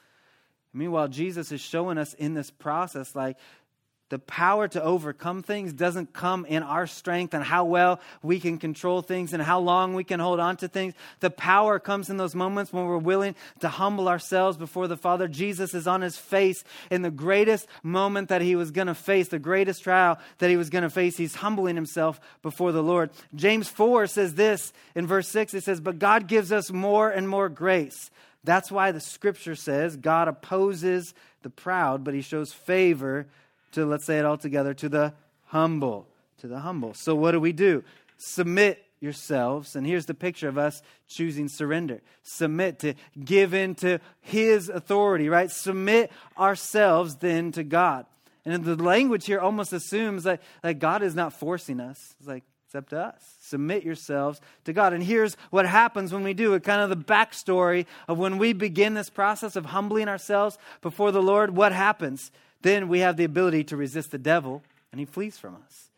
Meanwhile, 0.73 1.07
Jesus 1.07 1.51
is 1.51 1.61
showing 1.61 1.97
us 1.97 2.13
in 2.13 2.35
this 2.35 2.51
process, 2.51 3.15
like, 3.15 3.37
the 4.09 4.17
power 4.17 4.67
to 4.67 4.83
overcome 4.83 5.43
things 5.43 5.71
doesn't 5.71 6.13
come 6.13 6.43
in 6.45 6.63
our 6.63 6.87
strength 6.87 7.35
and 7.35 7.43
how 7.43 7.65
well 7.65 7.99
we 8.23 8.39
can 8.39 8.57
control 8.57 9.03
things 9.03 9.33
and 9.33 9.41
how 9.41 9.59
long 9.59 9.93
we 9.93 10.03
can 10.03 10.19
hold 10.19 10.39
on 10.39 10.57
to 10.57 10.67
things. 10.67 10.95
The 11.19 11.29
power 11.29 11.77
comes 11.79 12.09
in 12.09 12.17
those 12.17 12.33
moments 12.33 12.73
when 12.73 12.85
we're 12.85 12.97
willing 12.97 13.35
to 13.59 13.69
humble 13.69 14.09
ourselves 14.09 14.57
before 14.57 14.87
the 14.87 14.97
Father. 14.97 15.27
Jesus 15.27 15.75
is 15.75 15.87
on 15.87 16.01
his 16.01 16.17
face 16.17 16.63
in 16.89 17.03
the 17.03 17.11
greatest 17.11 17.67
moment 17.83 18.29
that 18.29 18.41
he 18.41 18.55
was 18.55 18.71
going 18.71 18.87
to 18.87 18.95
face, 18.95 19.27
the 19.27 19.37
greatest 19.37 19.83
trial 19.83 20.17
that 20.39 20.49
he 20.49 20.57
was 20.57 20.71
going 20.71 20.83
to 20.83 20.89
face. 20.89 21.15
He's 21.15 21.35
humbling 21.35 21.75
himself 21.75 22.19
before 22.41 22.71
the 22.71 22.83
Lord. 22.83 23.11
James 23.35 23.69
4 23.69 24.07
says 24.07 24.33
this 24.33 24.73
in 24.95 25.05
verse 25.05 25.27
6 25.27 25.53
it 25.53 25.63
says, 25.63 25.79
But 25.79 25.99
God 25.99 26.27
gives 26.27 26.51
us 26.51 26.71
more 26.71 27.11
and 27.11 27.29
more 27.29 27.47
grace. 27.47 28.09
That's 28.43 28.71
why 28.71 28.91
the 28.91 29.01
scripture 29.01 29.55
says 29.55 29.97
God 29.97 30.27
opposes 30.27 31.13
the 31.43 31.49
proud, 31.49 32.03
but 32.03 32.13
he 32.15 32.21
shows 32.21 32.51
favor 32.51 33.27
to, 33.73 33.85
let's 33.85 34.05
say 34.05 34.19
it 34.19 34.25
all 34.25 34.37
together, 34.37 34.73
to 34.75 34.89
the 34.89 35.13
humble. 35.47 36.07
To 36.39 36.47
the 36.47 36.59
humble. 36.59 36.93
So 36.93 37.15
what 37.15 37.31
do 37.31 37.39
we 37.39 37.51
do? 37.51 37.83
Submit 38.17 38.83
yourselves. 38.99 39.75
And 39.75 39.85
here's 39.85 40.05
the 40.05 40.13
picture 40.13 40.47
of 40.47 40.57
us 40.57 40.81
choosing 41.07 41.47
surrender. 41.47 42.01
Submit 42.23 42.79
to 42.79 42.93
give 43.23 43.53
in 43.53 43.75
to 43.75 43.99
His 44.21 44.69
authority, 44.69 45.29
right? 45.29 45.49
Submit 45.49 46.11
ourselves 46.37 47.15
then 47.15 47.51
to 47.53 47.63
God. 47.63 48.05
And 48.45 48.63
the 48.63 48.75
language 48.75 49.25
here 49.25 49.39
almost 49.39 49.73
assumes 49.73 50.23
that, 50.23 50.41
that 50.61 50.79
God 50.79 51.03
is 51.03 51.15
not 51.15 51.33
forcing 51.33 51.79
us. 51.79 52.15
It's 52.19 52.27
like, 52.27 52.43
it's 52.65 52.75
up 52.75 52.89
to 52.89 52.99
us. 52.99 53.35
Submit 53.41 53.83
yourselves 53.83 54.39
to 54.65 54.73
God. 54.73 54.93
And 54.93 55.03
here's 55.03 55.35
what 55.49 55.65
happens 55.65 56.13
when 56.13 56.23
we 56.23 56.33
do 56.33 56.53
it 56.53 56.63
kind 56.63 56.81
of 56.81 56.89
the 56.89 57.03
backstory 57.03 57.85
of 58.07 58.17
when 58.19 58.37
we 58.37 58.53
begin 58.53 58.93
this 58.93 59.09
process 59.09 59.55
of 59.55 59.65
humbling 59.65 60.07
ourselves 60.07 60.57
before 60.81 61.11
the 61.11 61.21
Lord. 61.21 61.55
What 61.55 61.71
happens? 61.71 62.31
Then 62.61 62.87
we 62.87 62.99
have 62.99 63.17
the 63.17 63.23
ability 63.23 63.63
to 63.65 63.77
resist 63.77 64.11
the 64.11 64.17
devil 64.17 64.63
and 64.91 64.99
he 64.99 65.05
flees 65.05 65.37
from 65.37 65.55
us. 65.55 65.89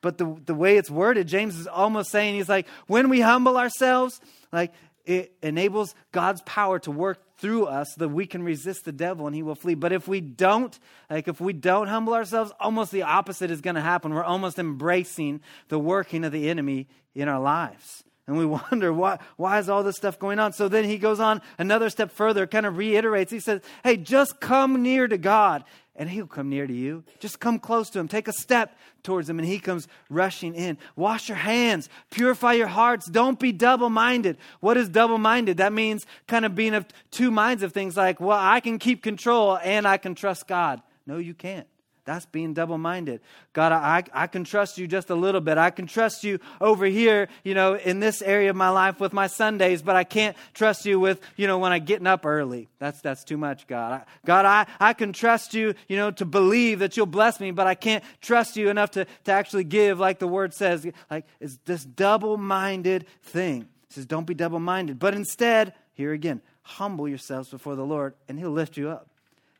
But 0.00 0.18
the, 0.18 0.36
the 0.44 0.54
way 0.54 0.76
it's 0.76 0.90
worded, 0.90 1.28
James 1.28 1.58
is 1.58 1.66
almost 1.66 2.10
saying, 2.10 2.34
he's 2.34 2.48
like, 2.48 2.66
when 2.88 3.08
we 3.08 3.20
humble 3.20 3.56
ourselves, 3.56 4.20
like 4.52 4.72
it 5.06 5.32
enables 5.42 5.94
God's 6.10 6.42
power 6.42 6.78
to 6.80 6.90
work 6.90 7.20
through 7.38 7.66
us 7.66 7.94
so 7.94 8.00
that 8.00 8.08
we 8.08 8.26
can 8.26 8.42
resist 8.42 8.84
the 8.84 8.92
devil 8.92 9.26
and 9.26 9.34
he 9.34 9.42
will 9.42 9.54
flee. 9.54 9.74
But 9.74 9.92
if 9.92 10.06
we 10.06 10.20
don't, 10.20 10.76
like 11.08 11.28
if 11.28 11.40
we 11.40 11.52
don't 11.52 11.88
humble 11.88 12.14
ourselves, 12.14 12.52
almost 12.60 12.92
the 12.92 13.02
opposite 13.02 13.50
is 13.50 13.60
going 13.60 13.76
to 13.76 13.80
happen. 13.80 14.12
We're 14.12 14.22
almost 14.22 14.58
embracing 14.58 15.40
the 15.68 15.78
working 15.78 16.24
of 16.24 16.32
the 16.32 16.48
enemy 16.48 16.88
in 17.14 17.28
our 17.28 17.40
lives. 17.40 18.04
And 18.26 18.38
we 18.38 18.46
wonder 18.70 18.92
why, 18.92 19.18
why 19.36 19.58
is 19.58 19.68
all 19.68 19.82
this 19.82 19.96
stuff 19.96 20.18
going 20.18 20.38
on? 20.38 20.52
So 20.52 20.68
then 20.68 20.84
he 20.84 20.98
goes 20.98 21.20
on 21.20 21.42
another 21.58 21.90
step 21.90 22.12
further, 22.12 22.46
kind 22.46 22.66
of 22.66 22.76
reiterates. 22.76 23.32
He 23.32 23.40
says, 23.40 23.60
Hey, 23.82 23.96
just 23.96 24.40
come 24.40 24.82
near 24.82 25.08
to 25.08 25.18
God 25.18 25.64
and 25.94 26.08
he'll 26.08 26.26
come 26.26 26.48
near 26.48 26.66
to 26.66 26.72
you. 26.72 27.04
Just 27.20 27.40
come 27.40 27.58
close 27.58 27.90
to 27.90 27.98
him. 27.98 28.08
Take 28.08 28.28
a 28.28 28.32
step 28.32 28.76
towards 29.02 29.28
him, 29.28 29.38
and 29.38 29.46
he 29.46 29.58
comes 29.58 29.88
rushing 30.08 30.54
in. 30.54 30.78
Wash 30.96 31.28
your 31.28 31.38
hands, 31.38 31.88
purify 32.10 32.54
your 32.54 32.68
hearts. 32.68 33.06
Don't 33.10 33.38
be 33.38 33.52
double 33.52 33.90
minded. 33.90 34.38
What 34.60 34.76
is 34.76 34.88
double 34.88 35.18
minded? 35.18 35.58
That 35.58 35.72
means 35.72 36.06
kind 36.26 36.44
of 36.44 36.54
being 36.54 36.74
of 36.74 36.86
two 37.10 37.30
minds 37.30 37.62
of 37.62 37.72
things 37.72 37.96
like, 37.96 38.20
well, 38.20 38.38
I 38.40 38.60
can 38.60 38.78
keep 38.78 39.02
control 39.02 39.58
and 39.58 39.86
I 39.86 39.98
can 39.98 40.14
trust 40.14 40.46
God. 40.46 40.80
No, 41.06 41.18
you 41.18 41.34
can't. 41.34 41.66
That's 42.04 42.26
being 42.26 42.52
double 42.52 42.78
minded. 42.78 43.20
God, 43.52 43.70
I, 43.70 44.02
I 44.12 44.26
can 44.26 44.42
trust 44.42 44.76
you 44.76 44.88
just 44.88 45.10
a 45.10 45.14
little 45.14 45.40
bit. 45.40 45.56
I 45.56 45.70
can 45.70 45.86
trust 45.86 46.24
you 46.24 46.40
over 46.60 46.84
here, 46.84 47.28
you 47.44 47.54
know, 47.54 47.74
in 47.74 48.00
this 48.00 48.22
area 48.22 48.50
of 48.50 48.56
my 48.56 48.70
life 48.70 48.98
with 48.98 49.12
my 49.12 49.28
Sundays, 49.28 49.82
but 49.82 49.94
I 49.94 50.02
can't 50.02 50.36
trust 50.52 50.84
you 50.84 50.98
with, 50.98 51.20
you 51.36 51.46
know, 51.46 51.58
when 51.58 51.70
I'm 51.70 51.84
getting 51.84 52.08
up 52.08 52.26
early. 52.26 52.68
That's, 52.80 53.00
that's 53.02 53.22
too 53.22 53.36
much, 53.36 53.68
God. 53.68 53.92
I, 53.92 54.04
God, 54.26 54.44
I, 54.46 54.66
I 54.80 54.94
can 54.94 55.12
trust 55.12 55.54
you, 55.54 55.74
you 55.86 55.96
know, 55.96 56.10
to 56.10 56.24
believe 56.24 56.80
that 56.80 56.96
you'll 56.96 57.06
bless 57.06 57.38
me, 57.38 57.52
but 57.52 57.68
I 57.68 57.76
can't 57.76 58.02
trust 58.20 58.56
you 58.56 58.68
enough 58.68 58.90
to, 58.92 59.06
to 59.24 59.32
actually 59.32 59.64
give, 59.64 60.00
like 60.00 60.18
the 60.18 60.26
word 60.26 60.54
says. 60.54 60.84
Like, 61.08 61.26
it's 61.38 61.58
this 61.66 61.84
double 61.84 62.36
minded 62.36 63.06
thing. 63.22 63.68
It 63.84 63.92
says, 63.92 64.06
don't 64.06 64.26
be 64.26 64.34
double 64.34 64.58
minded. 64.58 64.98
But 64.98 65.14
instead, 65.14 65.72
here 65.94 66.12
again, 66.12 66.40
humble 66.62 67.06
yourselves 67.06 67.48
before 67.48 67.76
the 67.76 67.86
Lord, 67.86 68.14
and 68.28 68.40
he'll 68.40 68.50
lift 68.50 68.76
you 68.76 68.88
up. 68.88 69.08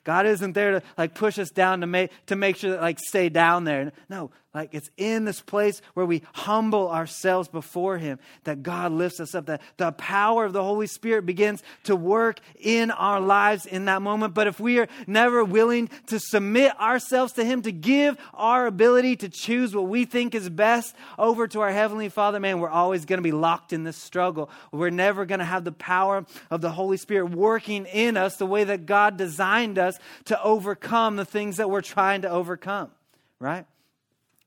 God 0.04 0.26
isn't 0.26 0.52
there 0.52 0.72
to 0.72 0.82
like 0.98 1.14
push 1.14 1.38
us 1.38 1.50
down 1.50 1.80
to 1.80 1.86
make 1.86 2.10
to 2.26 2.36
make 2.36 2.56
sure 2.56 2.70
that 2.72 2.80
like 2.80 2.98
stay 2.98 3.28
down 3.28 3.64
there. 3.64 3.92
No, 4.08 4.30
like 4.54 4.74
it's 4.74 4.90
in 4.98 5.24
this 5.24 5.40
place 5.40 5.80
where 5.94 6.04
we 6.04 6.22
humble 6.34 6.90
ourselves 6.90 7.48
before 7.48 7.96
Him 7.96 8.18
that 8.44 8.62
God 8.62 8.92
lifts 8.92 9.18
us 9.18 9.34
up, 9.34 9.46
that 9.46 9.62
the 9.78 9.92
power 9.92 10.44
of 10.44 10.52
the 10.52 10.62
Holy 10.62 10.86
Spirit 10.86 11.24
begins 11.24 11.62
to 11.84 11.96
work 11.96 12.38
in 12.60 12.90
our 12.90 13.18
lives 13.18 13.64
in 13.64 13.86
that 13.86 14.02
moment. 14.02 14.34
But 14.34 14.48
if 14.48 14.60
we 14.60 14.78
are 14.78 14.88
never 15.06 15.42
willing 15.42 15.88
to 16.08 16.20
submit 16.20 16.78
ourselves 16.78 17.32
to 17.34 17.44
Him, 17.44 17.62
to 17.62 17.72
give 17.72 18.18
our 18.34 18.66
ability 18.66 19.16
to 19.16 19.30
choose 19.30 19.74
what 19.74 19.88
we 19.88 20.04
think 20.04 20.34
is 20.34 20.50
best 20.50 20.94
over 21.18 21.48
to 21.48 21.60
our 21.60 21.72
Heavenly 21.72 22.10
Father, 22.10 22.38
man, 22.38 22.60
we're 22.60 22.68
always 22.68 23.06
going 23.06 23.18
to 23.18 23.22
be 23.22 23.32
locked 23.32 23.72
in 23.72 23.84
this 23.84 23.96
struggle. 23.96 24.50
We're 24.70 24.90
never 24.90 25.24
going 25.24 25.38
to 25.38 25.46
have 25.46 25.64
the 25.64 25.72
power 25.72 26.26
of 26.50 26.60
the 26.60 26.70
Holy 26.70 26.98
Spirit 26.98 27.30
working 27.30 27.86
in 27.86 28.18
us 28.18 28.36
the 28.36 28.46
way 28.46 28.64
that 28.64 28.84
God 28.84 29.16
designed 29.16 29.78
us 29.78 29.91
to 30.26 30.42
overcome 30.42 31.16
the 31.16 31.24
things 31.24 31.56
that 31.56 31.70
we're 31.70 31.82
trying 31.82 32.22
to 32.22 32.30
overcome, 32.30 32.90
right? 33.38 33.66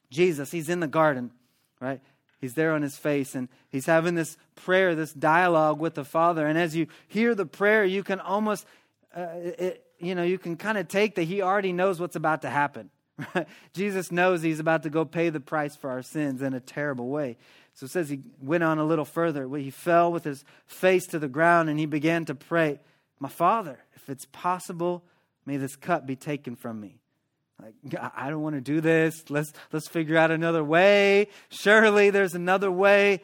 Jesus, 0.10 0.52
he's 0.52 0.70
in 0.70 0.80
the 0.80 0.88
garden, 0.88 1.32
right? 1.80 2.02
He's 2.40 2.54
there 2.54 2.74
on 2.74 2.82
his 2.82 2.98
face 2.98 3.36
and 3.36 3.50
he's 3.70 3.86
having 3.86 4.16
this 4.16 4.38
prayer, 4.56 4.96
this 4.96 5.14
dialogue 5.14 5.80
with 5.80 5.96
the 5.96 6.06
Father. 6.06 6.46
And 6.46 6.58
as 6.58 6.76
you 6.76 6.88
hear 7.08 7.34
the 7.34 7.46
prayer, 7.46 7.84
you 7.84 8.04
can 8.04 8.20
almost, 8.20 8.66
uh, 9.16 9.28
it, 9.36 9.86
you 10.00 10.16
know, 10.16 10.24
you 10.24 10.38
can 10.38 10.56
kind 10.56 10.78
of 10.78 10.88
take 10.88 11.16
that 11.16 11.24
he 11.24 11.42
already 11.42 11.74
knows 11.74 12.00
what's 12.00 12.16
about 12.16 12.44
to 12.44 12.50
happen. 12.50 12.90
Jesus 13.74 14.12
knows 14.12 14.42
he's 14.42 14.60
about 14.60 14.84
to 14.84 14.90
go 14.90 15.06
pay 15.06 15.30
the 15.30 15.40
price 15.40 15.76
for 15.76 15.90
our 15.90 16.02
sins 16.02 16.42
in 16.42 16.54
a 16.54 16.60
terrible 16.60 17.08
way. 17.08 17.38
So 17.74 17.86
it 17.86 17.92
says 17.92 18.10
he 18.10 18.22
went 18.42 18.64
on 18.64 18.78
a 18.78 18.86
little 18.86 19.06
further. 19.06 19.50
He 19.58 19.70
fell 19.70 20.12
with 20.12 20.24
his 20.24 20.44
face 20.66 21.08
to 21.08 21.20
the 21.20 21.28
ground 21.28 21.70
and 21.70 21.80
he 21.80 21.86
began 21.86 22.26
to 22.26 22.36
pray, 22.36 22.80
My 23.20 23.30
Father, 23.30 23.80
if 23.96 24.10
it's 24.10 24.26
possible, 24.26 25.04
may 25.46 25.58
this 25.58 25.76
cup 25.76 26.06
be 26.06 26.16
taken 26.16 26.56
from 26.56 26.80
me. 26.80 27.00
Like, 27.62 27.74
I 28.14 28.30
don't 28.30 28.42
want 28.42 28.56
to 28.56 28.62
do 28.62 28.82
this. 28.82 29.30
Let's, 29.30 29.54
let's 29.72 29.88
figure 29.88 30.18
out 30.18 30.30
another 30.30 30.64
way. 30.64 31.30
Surely 31.50 32.10
there's 32.10 32.34
another 32.34 32.70
way, 32.70 33.22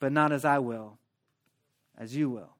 but 0.00 0.12
not 0.12 0.32
as 0.32 0.44
I 0.44 0.58
will, 0.58 0.98
as 1.96 2.14
you 2.14 2.28
will. 2.28 2.54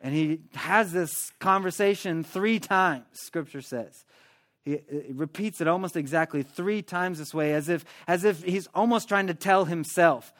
And 0.00 0.14
he 0.14 0.40
has 0.54 0.92
this 0.92 1.30
conversation 1.38 2.24
three 2.24 2.58
times, 2.58 3.04
scripture 3.12 3.60
says. 3.60 4.04
He, 4.64 4.78
he 4.90 5.12
repeats 5.12 5.60
it 5.60 5.68
almost 5.68 5.96
exactly 5.96 6.42
three 6.42 6.82
times 6.82 7.18
this 7.18 7.32
way, 7.32 7.54
as 7.54 7.68
if, 7.68 7.84
as 8.06 8.24
if 8.24 8.42
he's 8.42 8.68
almost 8.74 9.08
trying 9.08 9.28
to 9.28 9.34
tell 9.34 9.64
himself, 9.64 10.32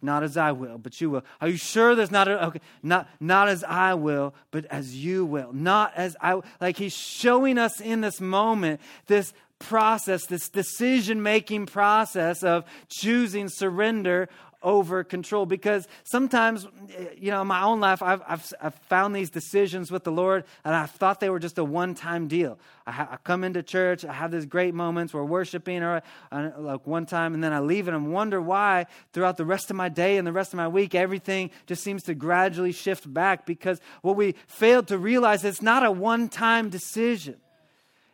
not 0.00 0.22
as 0.22 0.36
I 0.36 0.52
will, 0.52 0.78
but 0.78 1.00
you 1.00 1.10
will. 1.10 1.24
Are 1.40 1.48
you 1.48 1.56
sure 1.56 1.94
there's 1.94 2.10
not 2.10 2.28
a, 2.28 2.46
okay, 2.46 2.60
not, 2.82 3.08
not 3.20 3.48
as 3.48 3.64
I 3.64 3.94
will, 3.94 4.34
but 4.50 4.64
as 4.66 4.96
you 4.96 5.24
will. 5.24 5.52
Not 5.52 5.92
as 5.96 6.16
I, 6.20 6.40
like 6.60 6.76
he's 6.76 6.96
showing 6.96 7.58
us 7.58 7.80
in 7.80 8.00
this 8.00 8.20
moment 8.20 8.80
this 9.06 9.32
process, 9.58 10.26
this 10.26 10.48
decision 10.48 11.22
making 11.22 11.66
process 11.66 12.42
of 12.42 12.64
choosing 12.88 13.48
surrender 13.48 14.28
over 14.62 15.04
control. 15.04 15.46
Because 15.46 15.88
sometimes 16.04 16.66
you 17.16 17.30
know 17.30 17.42
in 17.42 17.46
my 17.46 17.62
own 17.62 17.80
life 17.80 18.02
I've, 18.02 18.22
I've, 18.26 18.52
I've, 18.60 18.74
found 18.74 19.14
these 19.14 19.30
decisions 19.30 19.90
with 19.90 20.04
the 20.04 20.12
lord 20.12 20.44
and 20.64 20.74
i 20.74 20.84
thought 20.84 21.20
they 21.20 21.30
were 21.30 21.38
just 21.38 21.56
a 21.56 21.64
one-time 21.64 22.28
deal. 22.28 22.58
I, 22.86 22.92
ha- 22.92 23.08
I, 23.12 23.16
come 23.16 23.44
into 23.44 23.62
church 23.62 24.04
i 24.04 24.12
have 24.12 24.30
these 24.30 24.44
great 24.44 24.74
moments 24.74 25.14
we're 25.14 25.24
worshiping 25.24 25.82
or 25.82 26.02
like 26.30 26.86
one 26.86 27.06
time 27.06 27.32
and 27.32 27.42
then 27.42 27.52
i 27.52 27.60
leave 27.60 27.88
and 27.88 27.96
i 27.96 28.00
wonder 28.00 28.40
why 28.40 28.86
throughout 29.12 29.36
the 29.36 29.44
rest 29.44 29.70
of 29.70 29.76
my 29.76 29.88
day 29.88 30.18
and 30.18 30.26
the 30.26 30.32
rest 30.32 30.52
of 30.52 30.56
my 30.56 30.68
week 30.68 30.94
everything 30.94 31.50
just 31.66 31.82
seems 31.82 32.02
to 32.04 32.14
gradually 32.14 32.72
shift 32.72 33.12
back. 33.12 33.46
Because 33.46 33.80
what 34.02 34.16
we 34.16 34.34
failed 34.46 34.88
to 34.88 34.98
realize 34.98 35.44
it's 35.44 35.62
not 35.62 35.84
a 35.84 35.90
one-time 35.90 36.68
decision 36.68 37.36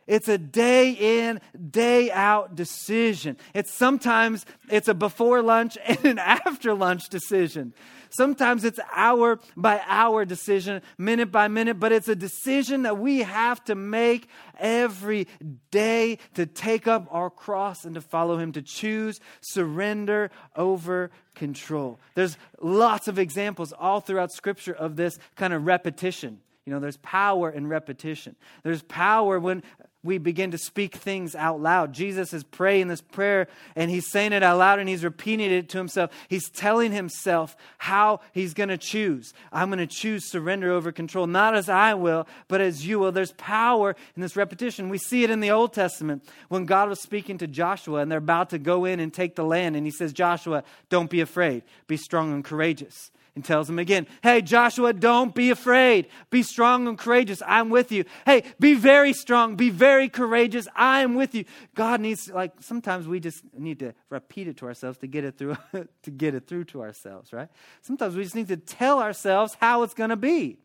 it's 0.09 0.27
a 0.27 0.39
day 0.39 0.91
in, 0.91 1.41
day 1.71 2.11
out 2.11 2.57
decision. 2.57 3.37
It's 3.55 3.71
sometimes 3.71 4.47
it's 4.71 4.89
a 4.89 4.95
before 4.95 5.43
lunch 5.43 5.77
and 5.87 6.05
an 6.05 6.19
after 6.19 6.75
lunch 6.75 7.09
decision. 7.11 7.75
Sometimes 8.11 8.65
it's 8.65 8.81
hour 8.95 9.39
by 9.55 9.83
hour 9.87 10.25
decision, 10.25 10.81
minute 10.97 11.31
by 11.31 11.49
minute, 11.49 11.79
but 11.79 11.93
it's 11.93 12.09
a 12.09 12.17
decision 12.17 12.83
that 12.83 12.99
we 12.99 13.19
have 13.21 13.63
to 13.65 13.75
make 13.75 14.29
every 14.59 15.29
day 15.71 16.19
to 16.35 16.47
take 16.47 16.89
up 16.89 17.07
our 17.11 17.29
cross 17.29 17.85
and 17.85 17.95
to 17.95 18.01
follow 18.01 18.39
Him, 18.39 18.53
to 18.53 18.63
choose 18.63 19.21
surrender 19.43 20.31
over 20.57 21.11
control. 21.35 22.01
There's 22.15 22.39
lots 22.63 23.09
of 23.09 23.19
examples 23.19 23.75
all 23.79 24.01
throughout 24.01 24.33
Scripture 24.33 24.73
of 24.73 24.97
this 24.97 25.19
kind 25.37 25.53
of 25.53 25.67
repetition. 25.67 26.41
You 26.65 26.75
know, 26.75 26.81
there's 26.81 26.99
power 26.99 27.51
in 27.51 27.67
repetition. 27.67 28.37
There's 28.63 28.83
power 28.83 29.39
when 29.39 29.63
we 30.05 30.19
begin 30.19 30.53
to 30.53 30.59
speak 30.59 30.95
things 30.95 31.35
out 31.35 31.61
loud. 31.61 31.93
Jesus 31.93 32.33
is 32.33 32.45
praying 32.45 32.87
this 32.87 33.01
prayer 33.01 33.49
and 33.75 33.91
he's 33.91 34.09
saying 34.11 34.33
it 34.33 34.45
out 34.45 34.59
loud 34.59 34.79
and 34.79 34.89
he's 34.89 35.03
repeating 35.03 35.51
it 35.51 35.69
to 35.71 35.79
himself. 35.79 36.11
He's 36.29 36.49
telling 36.49 36.93
himself 36.93 37.57
how 37.79 38.21
he's 38.33 38.55
going 38.55 38.69
to 38.69 38.79
choose. 38.79 39.35
I'm 39.53 39.71
going 39.71 39.81
to 39.81 39.87
choose 39.87 40.31
surrender 40.31 40.71
over 40.71 40.93
control, 40.93 41.27
not 41.27 41.57
as 41.57 41.69
I 41.69 41.95
will, 41.95 42.29
but 42.47 42.61
as 42.61 42.87
you 42.87 43.01
will. 43.01 43.11
There's 43.11 43.33
power 43.33 43.97
in 44.15 44.23
this 44.23 44.37
repetition. 44.37 44.89
We 44.89 44.99
see 44.99 45.25
it 45.25 45.31
in 45.31 45.41
the 45.41 45.51
Old 45.51 45.73
Testament 45.73 46.25
when 46.49 46.65
God 46.65 46.89
was 46.89 47.03
speaking 47.03 47.39
to 47.39 47.49
Joshua 47.49 48.01
and 48.01 48.11
they're 48.11 48.19
about 48.19 48.51
to 48.51 48.59
go 48.59 48.85
in 48.85 49.01
and 49.01 49.13
take 49.13 49.35
the 49.35 49.45
land. 49.45 49.75
And 49.75 49.85
he 49.85 49.91
says, 49.91 50.13
Joshua, 50.13 50.63
don't 50.91 51.11
be 51.11 51.21
afraid, 51.21 51.65
be 51.89 51.97
strong 51.97 52.33
and 52.33 52.45
courageous 52.45 53.11
and 53.39 53.45
tells 53.45 53.71
him 53.71 53.79
again, 53.79 54.09
Hey, 54.21 54.43
Joshua, 54.43 54.93
don't 54.93 55.33
be 55.33 55.51
afraid. 55.51 56.09
Be 56.29 56.43
strong 56.43 56.89
and 56.89 56.99
courageous. 56.99 57.41
I'm 57.47 57.71
with 57.71 57.93
you. 57.93 58.05
Hey, 58.27 58.43
be 58.59 58.75
very 58.75 59.13
strong. 59.13 59.55
Be 59.55 59.71
very 59.71 60.09
courageous. 60.09 60.67
I 60.75 61.03
am 61.03 61.15
with 61.15 61.37
you. 61.37 61.45
God 61.77 62.01
needs, 62.01 62.29
like, 62.29 62.53
sometimes 62.59 63.07
we 63.07 63.21
just 63.21 63.45
need 63.57 63.79
to 63.79 63.95
repeat 64.11 64.49
it 64.49 64.57
to 64.57 64.67
ourselves 64.67 64.99
to 64.99 65.07
get 65.07 65.23
it 65.23 65.39
through, 65.39 65.57
to 66.03 66.11
get 66.11 66.35
it 66.35 66.49
through 66.49 66.65
to 66.65 66.83
ourselves, 66.83 67.33
right? 67.33 67.49
Sometimes 67.81 68.17
we 68.17 68.25
just 68.25 68.35
need 68.35 68.49
to 68.49 68.57
tell 68.57 68.99
ourselves 68.99 69.57
how 69.61 69.85
it's 69.85 69.95
going 69.95 70.11
to 70.11 70.17
be. 70.17 70.59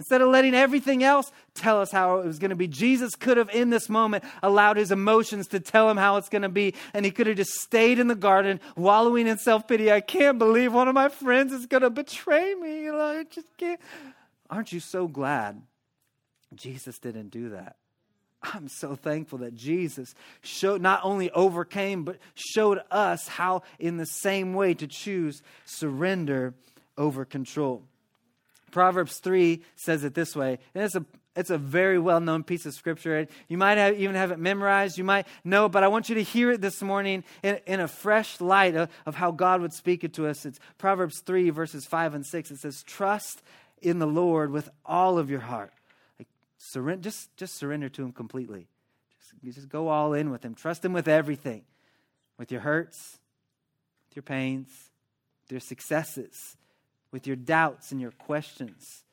Instead 0.00 0.20
of 0.20 0.28
letting 0.28 0.54
everything 0.54 1.02
else 1.02 1.32
tell 1.54 1.80
us 1.80 1.90
how 1.90 2.18
it 2.20 2.26
was 2.26 2.38
going 2.38 2.50
to 2.50 2.56
be, 2.56 2.68
Jesus 2.68 3.16
could 3.16 3.36
have, 3.36 3.50
in 3.50 3.70
this 3.70 3.88
moment, 3.88 4.22
allowed 4.44 4.76
his 4.76 4.92
emotions 4.92 5.48
to 5.48 5.58
tell 5.58 5.90
him 5.90 5.96
how 5.96 6.18
it's 6.18 6.28
going 6.28 6.42
to 6.42 6.48
be. 6.48 6.74
And 6.94 7.04
he 7.04 7.10
could 7.10 7.26
have 7.26 7.36
just 7.36 7.54
stayed 7.54 7.98
in 7.98 8.06
the 8.06 8.14
garden, 8.14 8.60
wallowing 8.76 9.26
in 9.26 9.38
self 9.38 9.66
pity. 9.66 9.90
I 9.90 10.00
can't 10.00 10.38
believe 10.38 10.72
one 10.72 10.86
of 10.86 10.94
my 10.94 11.08
friends 11.08 11.52
is 11.52 11.66
going 11.66 11.82
to 11.82 11.90
betray 11.90 12.54
me. 12.54 12.82
You 12.84 12.92
know, 12.92 13.00
I 13.00 13.24
just 13.24 13.48
can't. 13.56 13.80
Aren't 14.48 14.72
you 14.72 14.78
so 14.78 15.08
glad 15.08 15.60
Jesus 16.54 17.00
didn't 17.00 17.30
do 17.30 17.50
that? 17.50 17.74
I'm 18.40 18.68
so 18.68 18.94
thankful 18.94 19.38
that 19.38 19.56
Jesus 19.56 20.14
showed, 20.42 20.80
not 20.80 21.00
only 21.02 21.28
overcame, 21.32 22.04
but 22.04 22.18
showed 22.36 22.80
us 22.88 23.26
how, 23.26 23.62
in 23.80 23.96
the 23.96 24.06
same 24.06 24.54
way, 24.54 24.74
to 24.74 24.86
choose 24.86 25.42
surrender 25.64 26.54
over 26.96 27.24
control. 27.24 27.82
Proverbs 28.70 29.18
3 29.18 29.62
says 29.76 30.04
it 30.04 30.14
this 30.14 30.36
way, 30.36 30.58
and 30.74 30.84
it's 30.84 30.94
a, 30.94 31.04
it's 31.36 31.50
a 31.50 31.58
very 31.58 31.98
well 31.98 32.20
known 32.20 32.42
piece 32.42 32.66
of 32.66 32.74
scripture. 32.74 33.26
You 33.48 33.58
might 33.58 33.78
have, 33.78 33.98
even 33.98 34.16
have 34.16 34.30
it 34.30 34.38
memorized, 34.38 34.98
you 34.98 35.04
might 35.04 35.26
know 35.44 35.68
but 35.68 35.84
I 35.84 35.88
want 35.88 36.08
you 36.08 36.16
to 36.16 36.22
hear 36.22 36.50
it 36.50 36.60
this 36.60 36.82
morning 36.82 37.24
in, 37.42 37.60
in 37.66 37.80
a 37.80 37.88
fresh 37.88 38.40
light 38.40 38.74
of, 38.74 38.88
of 39.06 39.14
how 39.14 39.30
God 39.30 39.60
would 39.60 39.72
speak 39.72 40.04
it 40.04 40.14
to 40.14 40.26
us. 40.26 40.44
It's 40.44 40.58
Proverbs 40.78 41.20
3, 41.20 41.50
verses 41.50 41.86
5 41.86 42.14
and 42.14 42.26
6. 42.26 42.50
It 42.50 42.58
says, 42.58 42.82
Trust 42.82 43.42
in 43.80 43.98
the 43.98 44.06
Lord 44.06 44.50
with 44.50 44.68
all 44.84 45.18
of 45.18 45.30
your 45.30 45.40
heart. 45.40 45.72
Like, 46.18 46.28
surrender, 46.58 47.02
just, 47.02 47.36
just 47.36 47.54
surrender 47.56 47.88
to 47.90 48.02
Him 48.02 48.12
completely. 48.12 48.68
Just, 49.42 49.56
just 49.56 49.68
go 49.68 49.88
all 49.88 50.14
in 50.14 50.30
with 50.30 50.44
Him. 50.44 50.54
Trust 50.54 50.84
Him 50.84 50.92
with 50.92 51.08
everything 51.08 51.62
with 52.38 52.52
your 52.52 52.60
hurts, 52.60 53.18
with 54.08 54.16
your 54.16 54.22
pains, 54.22 54.68
with 55.42 55.52
your 55.52 55.60
successes, 55.60 56.56
with 57.12 57.26
your 57.26 57.36
doubts 57.36 57.92
and 57.92 58.00
your 58.00 58.10
questions, 58.12 59.04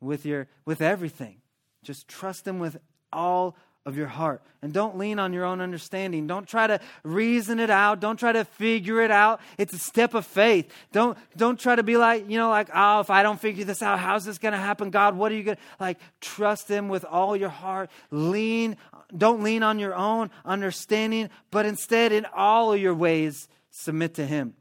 with 0.00 0.24
your 0.24 0.48
with 0.64 0.80
everything. 0.80 1.36
Just 1.82 2.08
trust 2.08 2.46
him 2.46 2.58
with 2.58 2.78
all 3.12 3.56
of 3.86 3.98
your 3.98 4.06
heart. 4.06 4.42
And 4.62 4.72
don't 4.72 4.96
lean 4.96 5.18
on 5.18 5.32
your 5.32 5.44
own 5.44 5.60
understanding. 5.60 6.26
Don't 6.26 6.48
try 6.48 6.66
to 6.66 6.80
reason 7.02 7.60
it 7.60 7.68
out. 7.68 8.00
Don't 8.00 8.16
try 8.16 8.32
to 8.32 8.44
figure 8.44 9.02
it 9.02 9.10
out. 9.10 9.40
It's 9.58 9.74
a 9.74 9.78
step 9.78 10.14
of 10.14 10.24
faith. 10.24 10.72
Don't 10.92 11.18
don't 11.36 11.60
try 11.60 11.76
to 11.76 11.82
be 11.82 11.96
like, 11.96 12.30
you 12.30 12.38
know, 12.38 12.48
like, 12.48 12.70
oh, 12.74 13.00
if 13.00 13.10
I 13.10 13.22
don't 13.22 13.38
figure 13.38 13.64
this 13.64 13.82
out, 13.82 13.98
how's 13.98 14.24
this 14.24 14.38
gonna 14.38 14.56
happen? 14.58 14.90
God, 14.90 15.16
what 15.16 15.30
are 15.32 15.34
you 15.34 15.42
gonna 15.42 15.58
like 15.78 15.98
trust 16.20 16.68
him 16.68 16.88
with 16.88 17.04
all 17.04 17.36
your 17.36 17.50
heart. 17.50 17.90
Lean, 18.10 18.76
don't 19.14 19.42
lean 19.42 19.62
on 19.62 19.78
your 19.78 19.94
own 19.94 20.30
understanding, 20.44 21.28
but 21.50 21.66
instead 21.66 22.12
in 22.12 22.26
all 22.34 22.72
of 22.72 22.80
your 22.80 22.94
ways, 22.94 23.48
submit 23.70 24.14
to 24.14 24.26
him. 24.26 24.54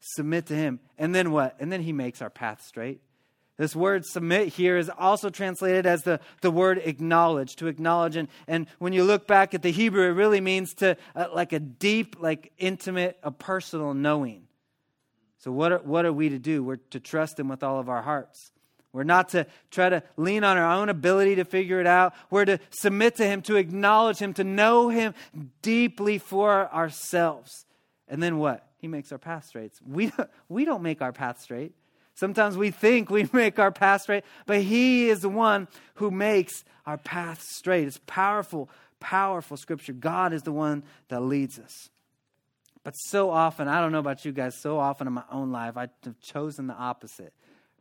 Submit 0.00 0.46
to 0.46 0.54
him. 0.54 0.80
And 0.98 1.14
then 1.14 1.30
what? 1.30 1.56
And 1.60 1.70
then 1.70 1.82
he 1.82 1.92
makes 1.92 2.22
our 2.22 2.30
path 2.30 2.62
straight. 2.62 3.00
This 3.60 3.76
word 3.76 4.06
submit 4.06 4.48
here 4.48 4.78
is 4.78 4.90
also 4.98 5.28
translated 5.28 5.84
as 5.84 6.02
the, 6.02 6.18
the 6.40 6.50
word 6.50 6.80
acknowledge, 6.82 7.56
to 7.56 7.66
acknowledge. 7.66 8.16
And, 8.16 8.28
and 8.48 8.66
when 8.78 8.94
you 8.94 9.04
look 9.04 9.26
back 9.26 9.52
at 9.52 9.60
the 9.60 9.70
Hebrew, 9.70 10.08
it 10.08 10.12
really 10.12 10.40
means 10.40 10.72
to, 10.76 10.96
uh, 11.14 11.26
like 11.34 11.52
a 11.52 11.60
deep, 11.60 12.16
like 12.18 12.52
intimate, 12.56 13.18
a 13.22 13.30
personal 13.30 13.92
knowing. 13.92 14.44
So, 15.40 15.52
what 15.52 15.72
are, 15.72 15.78
what 15.80 16.06
are 16.06 16.12
we 16.12 16.30
to 16.30 16.38
do? 16.38 16.64
We're 16.64 16.76
to 16.76 17.00
trust 17.00 17.38
Him 17.38 17.48
with 17.48 17.62
all 17.62 17.78
of 17.78 17.90
our 17.90 18.00
hearts. 18.00 18.50
We're 18.94 19.04
not 19.04 19.28
to 19.30 19.46
try 19.70 19.90
to 19.90 20.02
lean 20.16 20.42
on 20.42 20.56
our 20.56 20.72
own 20.72 20.88
ability 20.88 21.34
to 21.34 21.44
figure 21.44 21.80
it 21.80 21.86
out. 21.86 22.14
We're 22.30 22.46
to 22.46 22.60
submit 22.70 23.16
to 23.16 23.26
Him, 23.26 23.42
to 23.42 23.56
acknowledge 23.56 24.20
Him, 24.20 24.32
to 24.34 24.44
know 24.44 24.88
Him 24.88 25.12
deeply 25.60 26.16
for 26.16 26.72
ourselves. 26.72 27.66
And 28.08 28.22
then 28.22 28.38
what? 28.38 28.66
He 28.80 28.88
makes 28.88 29.12
our 29.12 29.18
path 29.18 29.46
straight. 29.46 29.72
We 29.86 30.10
don't, 30.10 30.30
we 30.48 30.64
don't 30.64 30.82
make 30.82 31.02
our 31.02 31.12
path 31.12 31.40
straight. 31.40 31.72
Sometimes 32.14 32.56
we 32.56 32.70
think 32.70 33.10
we 33.10 33.28
make 33.32 33.58
our 33.58 33.70
path 33.70 34.02
straight, 34.02 34.24
but 34.46 34.62
He 34.62 35.08
is 35.08 35.20
the 35.20 35.28
one 35.28 35.68
who 35.94 36.10
makes 36.10 36.64
our 36.86 36.98
path 36.98 37.42
straight. 37.42 37.86
It's 37.86 38.00
powerful, 38.06 38.68
powerful 38.98 39.56
scripture. 39.56 39.92
God 39.92 40.32
is 40.32 40.42
the 40.42 40.52
one 40.52 40.82
that 41.08 41.20
leads 41.20 41.58
us. 41.58 41.90
But 42.82 42.92
so 42.92 43.30
often, 43.30 43.68
I 43.68 43.80
don't 43.80 43.92
know 43.92 43.98
about 43.98 44.24
you 44.24 44.32
guys, 44.32 44.58
so 44.58 44.78
often 44.78 45.06
in 45.06 45.12
my 45.12 45.24
own 45.30 45.52
life, 45.52 45.76
I've 45.76 45.90
chosen 46.22 46.66
the 46.66 46.74
opposite. 46.74 47.32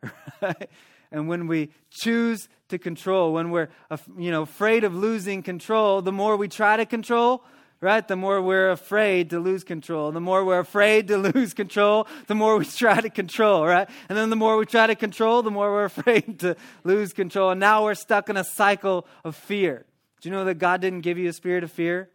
Right? 0.42 0.70
And 1.12 1.28
when 1.28 1.48
we 1.48 1.72
choose 1.90 2.48
to 2.70 2.78
control, 2.78 3.34
when 3.34 3.50
we're 3.50 3.70
you 4.18 4.30
know, 4.30 4.44
afraid 4.44 4.84
of 4.84 4.94
losing 4.94 5.42
control, 5.42 6.02
the 6.02 6.12
more 6.12 6.38
we 6.38 6.48
try 6.48 6.78
to 6.78 6.86
control, 6.86 7.44
right? 7.82 8.08
The 8.08 8.16
more 8.16 8.42
we're 8.42 8.72
afraid 8.72 9.30
to 9.30 9.40
lose 9.40 9.64
control. 9.64 10.12
The 10.12 10.20
more 10.20 10.44
we're 10.44 10.60
afraid 10.60 11.08
to 11.08 11.18
lose 11.34 11.54
control, 11.54 12.08
the 12.28 12.36
more 12.36 12.58
we 12.58 12.66
try 12.66 13.00
to 13.00 13.10
control, 13.10 13.66
right? 13.66 13.90
And 14.10 14.18
then 14.18 14.30
the 14.30 14.36
more 14.36 14.58
we 14.58 14.66
try 14.66 14.88
to 14.88 14.96
control, 14.96 15.42
the 15.42 15.52
more 15.52 15.72
we're 15.72 15.86
afraid 15.86 16.40
to 16.40 16.56
lose 16.84 17.14
control. 17.14 17.52
And 17.52 17.60
now 17.60 17.84
we're 17.84 17.96
stuck 17.96 18.30
in 18.30 18.38
a 18.38 18.44
cycle 18.44 19.08
of 19.24 19.36
fear. 19.36 19.86
Do 20.22 20.30
you 20.30 20.36
know 20.36 20.46
that 20.46 20.56
God 20.56 20.82
didn't 20.82 21.02
give 21.02 21.18
you 21.18 21.30
a 21.30 21.34
spirit 21.34 21.64
of 21.64 21.72
fear? 21.72 22.10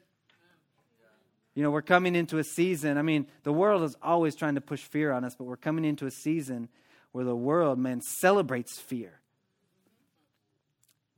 You 1.54 1.62
know, 1.62 1.71
we're 1.71 1.83
coming 1.83 2.16
into 2.16 2.38
a 2.38 2.44
season. 2.44 2.99
I 2.99 3.02
mean, 3.02 3.28
the 3.44 3.52
world 3.52 3.85
is 3.85 3.97
always 4.02 4.35
trying 4.35 4.56
to 4.56 4.61
push 4.61 4.80
fear 4.83 5.12
on 5.12 5.25
us, 5.25 5.37
but 5.37 5.44
we're 5.44 5.56
coming 5.56 5.85
into 5.85 6.04
a 6.04 6.11
season 6.11 6.68
where 7.12 7.25
the 7.25 7.37
world, 7.37 7.78
man, 7.78 8.00
celebrates 8.00 8.78
fear. 8.78 9.21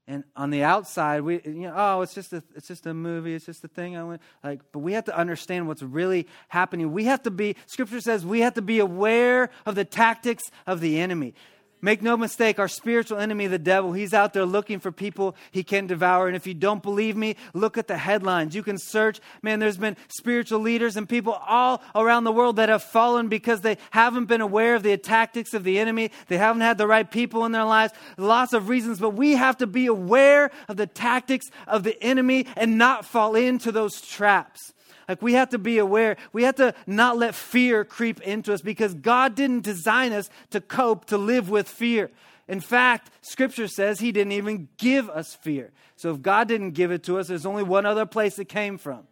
And 0.09 0.23
on 0.37 0.51
the 0.51 0.63
outside, 0.63 1.23
we 1.23 1.41
you 1.45 1.63
know, 1.63 1.75
oh, 1.77 2.03
it's 2.03 2.15
just 2.15 2.33
a 2.33 2.43
it's 2.55 2.69
just 2.69 2.87
a 2.87 2.95
movie, 2.95 3.35
it's 3.35 3.47
just 3.47 3.65
a 3.65 3.69
thing 3.69 3.97
I 3.97 4.05
went 4.05 4.23
like, 4.45 4.61
but 4.71 4.79
we 4.79 4.93
have 4.93 5.05
to 5.07 5.17
understand 5.17 5.67
what's 5.67 5.83
really 5.83 6.29
happening. 6.49 6.93
We 6.93 7.05
have 7.05 7.23
to 7.25 7.31
be 7.31 7.57
scripture 7.67 8.01
says 8.01 8.25
we 8.25 8.41
have 8.41 8.55
to 8.55 8.63
be 8.63 8.79
aware 8.79 9.51
of 9.65 9.75
the 9.75 9.85
tactics 9.85 10.45
of 10.67 10.81
the 10.81 11.01
enemy. 11.01 11.35
Make 11.83 12.01
no 12.01 12.17
mistake, 12.17 12.59
our 12.59 12.69
spiritual 12.69 13.19
enemy, 13.19 13.47
the 13.49 13.59
devil, 13.59 13.93
he's 13.93 14.15
out 14.15 14.33
there 14.33 14.47
looking 14.47 14.81
for 14.81 14.91
people 14.91 15.37
he 15.51 15.63
can 15.63 15.87
devour. 15.87 16.27
And 16.27 16.35
if 16.35 16.47
you 16.47 16.55
don't 16.55 16.83
believe 16.83 17.17
me, 17.17 17.37
look 17.53 17.77
at 17.77 17.87
the 17.87 17.99
headlines. 17.99 18.55
You 18.55 18.63
can 18.63 18.79
search. 18.79 19.21
Man, 19.43 19.59
there's 19.59 19.77
been 19.77 19.97
spiritual 20.09 20.61
leaders 20.61 20.97
and 20.97 21.07
people 21.07 21.35
all 21.35 21.83
around 21.95 22.25
the 22.25 22.33
world 22.33 22.57
that 22.57 22.71
have 22.71 22.83
fallen 22.83 23.29
because 23.29 23.61
they 23.61 23.77
haven't 23.91 24.25
been 24.25 24.41
aware 24.41 24.75
of 24.75 24.83
the 24.83 24.97
tactics 24.97 25.53
of 25.53 25.65
the 25.65 25.79
enemy. 25.79 26.11
They 26.29 26.39
haven't 26.39 26.63
had 26.63 26.79
the 26.79 26.87
right 26.87 27.09
people 27.09 27.45
in 27.45 27.53
their 27.53 27.65
lives. 27.65 27.93
Lots 28.17 28.55
of 28.55 28.71
reasons, 28.71 28.99
but 28.99 29.11
we 29.11 29.33
have 29.33 29.59
to 29.59 29.67
be 29.67 29.87
aware 29.87 30.51
of 30.69 30.79
the 30.79 30.87
tactics 30.87 31.51
of 31.67 31.83
the 31.83 32.03
enemy 32.03 32.47
and 32.57 32.79
not 32.79 33.05
fall 33.05 33.37
into 33.37 33.71
those 33.71 34.01
traps. 34.01 34.73
Like 35.09 35.23
we 35.23 35.35
have 35.35 35.51
to 35.51 35.59
be 35.59 35.79
aware. 35.79 36.17
We 36.33 36.45
have 36.45 36.57
to 36.57 36.75
not 36.87 37.17
let 37.17 37.35
fear 37.35 37.85
creep 37.85 38.21
into 38.23 38.53
us 38.53 38.61
because 38.61 38.95
God 38.95 39.35
didn't 39.35 39.63
design 39.63 40.13
us 40.13 40.29
to 40.51 40.61
cope, 40.61 41.07
to 41.07 41.19
live 41.19 41.49
with 41.49 41.69
fear. 41.69 42.11
In 42.49 42.61
fact, 42.61 43.11
scripture 43.23 43.69
says 43.69 43.99
he 43.99 44.13
didn't 44.13 44.33
even 44.33 44.69
give 44.79 45.11
us 45.11 45.35
fear. 45.35 45.73
So 45.97 46.13
if 46.15 46.23
God 46.23 46.49
didn't 46.49 46.73
give 46.73 46.93
it 46.93 47.03
to 47.05 47.19
us, 47.19 47.29
there's 47.29 47.47
only 47.47 47.63
one 47.63 47.87
other 47.87 48.07
place 48.07 48.39
it 48.39 48.49
came 48.49 48.79
from. 48.79 49.07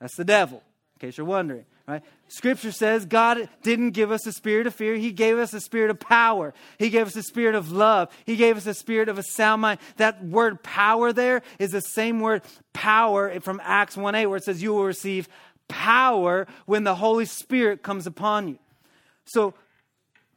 That's 0.00 0.16
the 0.16 0.24
devil, 0.24 0.62
in 0.96 1.08
case 1.08 1.16
you're 1.16 1.26
wondering. 1.26 1.64
Right? 1.86 2.02
Scripture 2.28 2.70
says 2.70 3.04
God 3.06 3.48
didn't 3.62 3.90
give 3.90 4.10
us 4.12 4.26
a 4.26 4.32
spirit 4.32 4.66
of 4.66 4.74
fear. 4.74 4.94
He 4.94 5.10
gave 5.12 5.38
us 5.38 5.52
a 5.52 5.60
spirit 5.60 5.90
of 5.90 5.98
power. 5.98 6.54
He 6.78 6.90
gave 6.90 7.06
us 7.06 7.16
a 7.16 7.22
spirit 7.22 7.54
of 7.54 7.72
love. 7.72 8.08
He 8.24 8.36
gave 8.36 8.56
us 8.56 8.66
a 8.66 8.74
spirit 8.74 9.08
of 9.08 9.18
a 9.18 9.22
sound 9.22 9.62
mind. 9.62 9.80
That 9.96 10.24
word 10.24 10.62
power 10.62 11.12
there 11.12 11.42
is 11.58 11.72
the 11.72 11.80
same 11.80 12.20
word 12.20 12.42
power 12.72 13.38
from 13.40 13.60
Acts 13.64 13.96
1 13.96 14.14
8, 14.14 14.26
where 14.26 14.36
it 14.36 14.44
says, 14.44 14.62
You 14.62 14.72
will 14.72 14.84
receive 14.84 15.28
power 15.68 16.46
when 16.66 16.84
the 16.84 16.94
Holy 16.94 17.24
Spirit 17.24 17.82
comes 17.82 18.06
upon 18.06 18.48
you. 18.48 18.58
So 19.24 19.54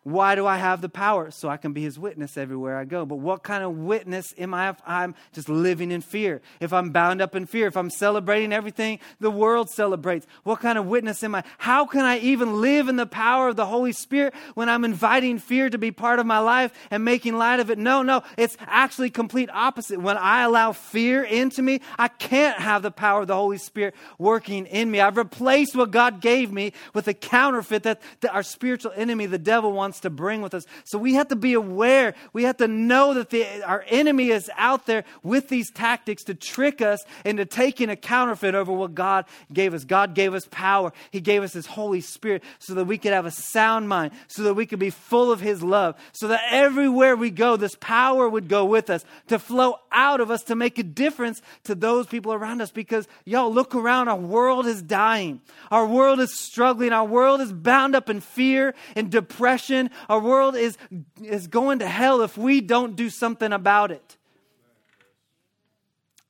why 0.06 0.36
do 0.36 0.46
I 0.46 0.58
have 0.58 0.82
the 0.82 0.88
power? 0.88 1.32
So 1.32 1.50
I 1.50 1.58
can 1.58 1.74
be 1.74 1.82
his 1.82 1.98
witness 1.98 2.38
everywhere 2.38 2.78
I 2.78 2.86
go. 2.86 3.08
But 3.08 3.16
what 3.16 3.42
kind 3.42 3.64
of 3.64 3.76
witness 3.76 4.36
am 4.38 4.54
I 4.54 4.70
if 4.70 4.80
I'm 4.86 5.16
just 5.34 5.50
living 5.50 5.90
in 5.90 6.02
fear? 6.02 6.44
If 6.60 6.74
I'm 6.74 6.92
bound 6.92 7.24
up 7.24 7.36
in 7.36 7.48
fear, 7.48 7.66
if 7.66 7.76
I'm 7.76 7.90
celebrating 7.90 8.54
everything 8.54 9.00
the 9.20 9.32
world 9.32 9.68
celebrates, 9.72 10.28
what 10.44 10.60
kind 10.60 10.78
of 10.78 10.86
witness 10.86 11.24
am 11.24 11.34
I? 11.34 11.44
How 11.58 11.88
can 11.88 12.02
I 12.02 12.20
even 12.20 12.62
live 12.62 12.88
in 12.88 12.98
the 12.98 13.08
power 13.08 13.48
of 13.48 13.56
the 13.56 13.66
Holy 13.66 13.94
Spirit 13.94 14.36
when 14.54 14.70
I'm 14.70 14.86
inviting 14.86 15.40
fear 15.40 15.72
to 15.72 15.80
be 15.80 15.90
part 15.90 16.20
of 16.20 16.28
my 16.28 16.38
life 16.38 16.72
and 16.92 17.04
making 17.04 17.36
light 17.36 17.60
of 17.60 17.72
it? 17.72 17.80
No, 17.80 18.04
no, 18.04 18.22
it's 18.38 18.58
actually 18.68 19.10
complete 19.10 19.50
opposite. 19.52 20.00
When 20.00 20.18
I 20.18 20.44
allow 20.44 20.72
fear 20.74 21.24
into 21.24 21.64
me, 21.64 21.82
I 21.98 22.10
can't 22.10 22.60
have 22.60 22.84
the 22.84 22.92
power 22.92 23.22
of 23.22 23.28
the 23.28 23.36
Holy 23.36 23.58
Spirit 23.58 23.96
working 24.20 24.68
in 24.68 24.92
me. 24.92 25.02
I've 25.02 25.18
replaced 25.18 25.76
what 25.76 25.90
God 25.90 26.22
gave 26.22 26.52
me 26.52 26.74
with 26.94 27.08
a 27.08 27.16
counterfeit 27.16 27.82
that, 27.82 28.04
that 28.20 28.36
our 28.36 28.44
spiritual 28.44 28.92
enemy, 28.96 29.26
the 29.26 29.40
devil, 29.40 29.72
wants 29.72 29.95
wants 29.96 30.02
to 30.02 30.10
bring 30.10 30.42
with 30.42 30.54
us. 30.54 30.66
So 30.84 30.98
we 30.98 31.14
have 31.14 31.30
to 31.30 31.36
be 31.36 31.54
aware. 31.54 32.16
We 32.34 32.44
have 32.44 32.58
to 32.58 32.68
know 32.68 33.14
that 33.14 33.30
the, 33.30 33.64
our 33.64 33.86
enemy 33.88 34.30
is 34.30 34.52
out 34.58 34.86
there 34.86 35.06
with 35.24 35.48
these 35.48 35.72
tactics 35.72 36.24
to 36.26 36.34
trick 36.34 36.82
us 36.82 37.04
into 37.24 37.46
taking 37.46 37.90
a 37.90 37.96
counterfeit 37.96 38.56
over 38.56 38.74
what 38.74 38.94
God 38.94 39.26
gave 39.54 39.74
us. 39.74 39.86
God 39.86 40.14
gave 40.14 40.34
us 40.34 40.48
power. 40.52 40.92
He 41.12 41.22
gave 41.22 41.44
us 41.44 41.54
His 41.54 41.66
Holy 41.66 42.02
Spirit 42.02 42.44
so 42.60 42.74
that 42.74 42.86
we 42.86 42.98
could 42.98 43.14
have 43.14 43.26
a 43.26 43.32
sound 43.32 43.88
mind, 43.88 44.12
so 44.28 44.44
that 44.44 44.56
we 44.56 44.66
could 44.66 44.80
be 44.80 44.90
full 44.90 45.32
of 45.32 45.40
His 45.40 45.64
love, 45.64 45.96
so 46.12 46.28
that 46.28 46.42
everywhere 46.50 47.16
we 47.16 47.32
go, 47.32 47.56
this 47.56 47.76
power 47.80 48.28
would 48.28 48.50
go 48.50 48.66
with 48.66 48.90
us 48.90 49.06
to 49.28 49.40
flow 49.40 49.76
out 49.92 50.20
of 50.20 50.30
us 50.30 50.44
to 50.44 50.56
make 50.56 50.78
a 50.78 50.84
difference 50.84 51.42
to 51.64 51.76
those 51.76 52.06
people 52.06 52.34
around 52.34 52.62
us. 52.62 52.72
Because, 52.72 53.08
y'all, 53.24 53.54
look 53.54 53.76
around. 53.76 54.10
Our 54.10 54.18
world 54.18 54.68
is 54.68 54.82
dying. 54.82 55.42
Our 55.72 55.88
world 55.88 56.20
is 56.20 56.38
struggling. 56.38 56.92
Our 56.92 57.06
world 57.06 57.40
is 57.40 57.54
bound 57.54 57.96
up 57.96 58.10
in 58.10 58.20
fear 58.20 58.76
and 58.96 59.10
depression 59.10 59.85
our 60.10 60.20
world 60.20 60.56
is, 60.56 60.78
is 61.24 61.48
going 61.48 61.80
to 61.80 61.88
hell 61.88 62.22
if 62.22 62.38
we 62.38 62.62
don't 62.62 62.96
do 62.96 63.10
something 63.10 63.52
about 63.52 63.92
it. 63.92 64.18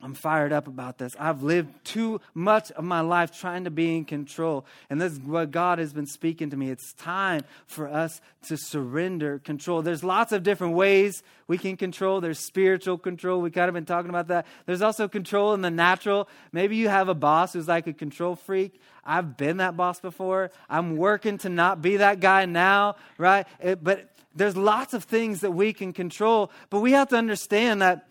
I'm 0.05 0.13
fired 0.13 0.53
up 0.53 0.67
about 0.67 0.99
this. 0.99 1.15
I've 1.19 1.41
lived 1.41 1.83
too 1.83 2.21
much 2.35 2.69
of 2.73 2.83
my 2.83 3.01
life 3.01 3.35
trying 3.35 3.63
to 3.63 3.71
be 3.71 3.97
in 3.97 4.05
control. 4.05 4.63
And 4.87 5.01
this 5.01 5.13
is 5.13 5.19
what 5.19 5.49
God 5.49 5.79
has 5.79 5.93
been 5.93 6.05
speaking 6.05 6.51
to 6.51 6.55
me. 6.55 6.69
It's 6.69 6.93
time 6.93 7.43
for 7.65 7.87
us 7.87 8.21
to 8.43 8.55
surrender 8.55 9.39
control. 9.39 9.81
There's 9.81 10.03
lots 10.03 10.31
of 10.31 10.43
different 10.43 10.75
ways 10.75 11.23
we 11.47 11.57
can 11.57 11.75
control. 11.75 12.21
There's 12.21 12.37
spiritual 12.37 12.99
control. 12.99 13.41
We 13.41 13.49
kind 13.49 13.67
of 13.67 13.73
been 13.73 13.85
talking 13.85 14.09
about 14.11 14.27
that. 14.27 14.45
There's 14.67 14.83
also 14.83 15.07
control 15.07 15.55
in 15.55 15.61
the 15.61 15.71
natural. 15.71 16.29
Maybe 16.51 16.75
you 16.75 16.87
have 16.87 17.09
a 17.09 17.15
boss 17.15 17.53
who's 17.53 17.67
like 17.67 17.87
a 17.87 17.93
control 17.93 18.35
freak. 18.35 18.79
I've 19.03 19.37
been 19.37 19.57
that 19.57 19.75
boss 19.75 19.99
before. 19.99 20.51
I'm 20.69 20.97
working 20.97 21.39
to 21.39 21.49
not 21.49 21.81
be 21.81 21.97
that 21.97 22.19
guy 22.19 22.45
now, 22.45 22.97
right? 23.17 23.47
It, 23.59 23.83
but 23.83 24.11
there's 24.35 24.55
lots 24.55 24.93
of 24.93 25.05
things 25.05 25.41
that 25.41 25.51
we 25.51 25.73
can 25.73 25.93
control. 25.93 26.51
But 26.69 26.81
we 26.81 26.91
have 26.91 27.09
to 27.09 27.15
understand 27.15 27.81
that 27.81 28.07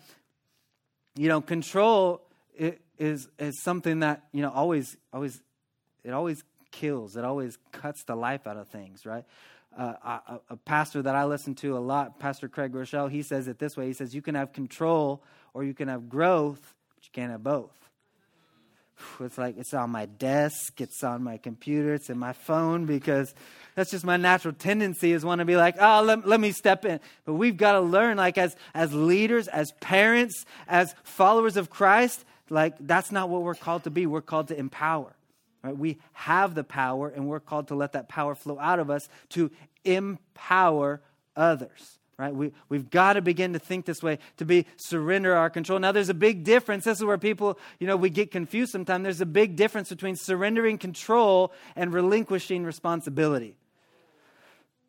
you 1.17 1.29
know, 1.29 1.41
control 1.41 2.23
is 2.99 3.29
is 3.39 3.63
something 3.63 4.01
that 4.01 4.25
you 4.33 4.43
know 4.43 4.51
always 4.51 4.97
always 5.13 5.41
it 6.05 6.13
always 6.13 6.45
kills. 6.71 7.17
It 7.17 7.25
always 7.25 7.59
cuts 7.73 8.05
the 8.05 8.17
life 8.17 8.47
out 8.47 8.57
of 8.57 8.69
things, 8.69 9.07
right? 9.07 9.25
Uh, 9.77 9.95
a, 10.05 10.41
a, 10.51 10.57
pastor 10.57 11.03
that 11.03 11.17
I 11.17 11.25
listen 11.25 11.57
to 11.57 11.77
a 11.77 11.81
lot, 11.81 12.21
Pastor 12.21 12.49
Craig 12.49 12.73
Groeschel, 12.73 13.11
he 13.11 13.23
says 13.23 13.49
it 13.49 13.59
this 13.59 13.77
way. 13.77 13.87
He 13.87 13.93
says, 13.93 14.15
You 14.15 14.23
can 14.23 14.37
have 14.37 14.53
control 14.53 15.21
or 15.53 15.65
you 15.65 15.75
can 15.75 15.89
have 15.89 16.09
growth, 16.09 16.75
but 16.95 17.05
you 17.05 17.11
can't 17.13 17.33
have 17.33 17.43
both. 17.43 17.84
It's 19.21 19.39
like 19.39 19.57
it's 19.59 19.75
on 19.75 19.91
my 19.91 20.07
desk, 20.07 20.81
it's 20.81 21.03
on 21.03 21.23
my 21.23 21.37
computer, 21.37 21.95
it's 21.95 22.11
in 22.11 22.19
my 22.19 22.33
phone 22.33 22.87
because 22.87 23.35
that's 23.75 23.91
just 23.91 24.05
my 24.05 24.17
natural 24.17 24.55
tendency 24.55 25.13
is 25.13 25.25
want 25.25 25.41
to 25.41 25.45
be 25.45 25.57
like, 25.57 25.77
oh, 25.81 26.03
let, 26.03 26.27
let 26.27 26.41
me 26.41 26.53
step 26.53 26.85
in. 26.85 27.01
But 27.25 27.35
we've 27.35 27.57
got 27.57 27.73
to 27.73 27.81
learn, 27.81 28.17
like 28.17 28.39
as 28.39 28.57
as 28.75 28.93
leaders, 28.93 29.49
as 29.49 29.73
parents, 29.81 30.45
as 30.69 30.95
followers 31.03 31.57
of 31.57 31.71
Christ, 31.71 32.25
like 32.51 32.75
that's 32.81 33.11
not 33.11 33.29
what 33.29 33.43
we're 33.43 33.55
called 33.55 33.85
to 33.85 33.91
be. 33.91 34.07
We're 34.07 34.23
called 34.23 34.49
to 34.49 34.59
empower. 34.59 35.15
Right? 35.63 35.77
We 35.77 35.99
have 36.13 36.55
the 36.55 36.65
power, 36.65 37.09
and 37.09 37.27
we're 37.27 37.41
called 37.41 37.69
to 37.69 37.75
let 37.75 37.93
that 37.93 38.09
power 38.09 38.35
flow 38.35 38.59
out 38.59 38.79
of 38.79 38.91
us 38.91 39.09
to 39.31 39.51
empower 39.85 41.01
others 41.37 41.99
right? 42.19 42.35
We, 42.35 42.53
we've 42.69 42.91
got 42.91 43.15
to 43.15 43.23
begin 43.23 43.53
to 43.55 43.59
think 43.59 43.85
this 43.85 44.03
way, 44.03 44.19
to 44.37 44.45
be 44.45 44.67
surrender 44.77 45.35
our 45.35 45.51
control. 45.51 45.79
Now, 45.79 45.93
there's 45.93 46.09
a 46.09 46.15
big 46.15 46.45
difference. 46.45 46.85
This 46.85 46.99
is 46.99 47.05
where 47.05 47.19
people, 47.19 47.59
you 47.79 47.87
know, 47.87 47.97
we 47.97 48.11
get 48.11 48.31
confused 48.31 48.73
sometimes. 48.73 49.05
There's 49.05 49.21
a 49.21 49.27
big 49.27 49.57
difference 49.57 49.89
between 49.89 50.17
surrendering 50.17 50.79
control 50.79 51.53
and 51.77 51.93
relinquishing 51.93 52.65
responsibility. 52.65 53.57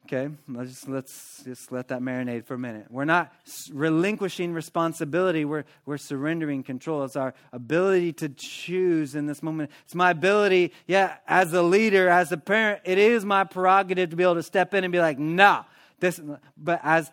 Okay, 0.06 0.30
let's 0.48 0.70
just, 0.70 0.88
let's 0.88 1.42
just 1.44 1.72
let 1.72 1.88
that 1.88 2.00
marinate 2.00 2.46
for 2.46 2.54
a 2.54 2.60
minute. 2.60 2.86
We're 2.92 3.06
not 3.06 3.34
relinquishing 3.74 4.54
responsibility, 4.54 5.46
we're, 5.46 5.64
we're 5.88 5.98
surrendering 5.98 6.62
control. 6.62 7.04
It's 7.06 7.16
our 7.16 7.34
ability 7.52 8.14
to 8.14 8.30
choose 8.30 9.16
in 9.16 9.26
this 9.26 9.42
moment. 9.42 9.72
It's 9.86 9.96
my 9.96 10.12
ability, 10.12 10.74
yeah, 10.86 11.16
as 11.28 11.54
a 11.54 11.64
leader, 11.64 12.08
as 12.08 12.32
a 12.32 12.38
parent, 12.38 12.82
it 12.86 13.00
is 13.00 13.26
my 13.26 13.46
prerogative 13.46 14.12
to 14.12 14.16
be 14.16 14.22
able 14.22 14.36
to 14.36 14.44
step 14.44 14.76
in 14.76 14.84
and 14.84 14.94
be 14.94 15.00
like, 15.00 15.18
nah, 15.18 15.64
this, 16.00 16.20
but 16.58 16.80
as, 16.84 17.12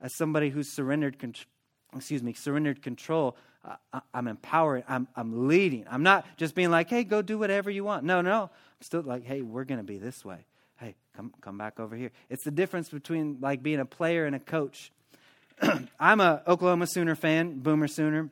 as 0.00 0.14
somebody 0.14 0.50
who's 0.50 0.68
surrendered, 0.68 1.16
excuse 1.94 2.22
me, 2.22 2.32
surrendered 2.32 2.82
control, 2.82 3.36
I, 3.92 4.00
am 4.14 4.26
empowering, 4.26 4.84
I'm, 4.88 5.06
I'm 5.14 5.46
leading. 5.46 5.84
I'm 5.90 6.02
not 6.02 6.26
just 6.36 6.54
being 6.54 6.70
like, 6.70 6.90
hey, 6.90 7.04
go 7.04 7.22
do 7.22 7.38
whatever 7.38 7.70
you 7.70 7.84
want. 7.84 8.04
No, 8.04 8.20
no. 8.20 8.42
I'm 8.42 8.82
still 8.82 9.02
like, 9.02 9.24
hey, 9.24 9.40
we're 9.40 9.64
going 9.64 9.78
to 9.78 9.84
be 9.84 9.98
this 9.98 10.24
way. 10.24 10.46
Hey, 10.78 10.96
come, 11.16 11.32
come 11.40 11.58
back 11.58 11.78
over 11.78 11.94
here. 11.94 12.10
It's 12.28 12.42
the 12.42 12.50
difference 12.50 12.88
between 12.88 13.38
like 13.40 13.62
being 13.62 13.78
a 13.78 13.84
player 13.84 14.26
and 14.26 14.34
a 14.34 14.40
coach. 14.40 14.90
I'm 16.00 16.20
a 16.20 16.42
Oklahoma 16.46 16.88
Sooner 16.88 17.14
fan, 17.14 17.60
Boomer 17.60 17.86
Sooner. 17.86 18.30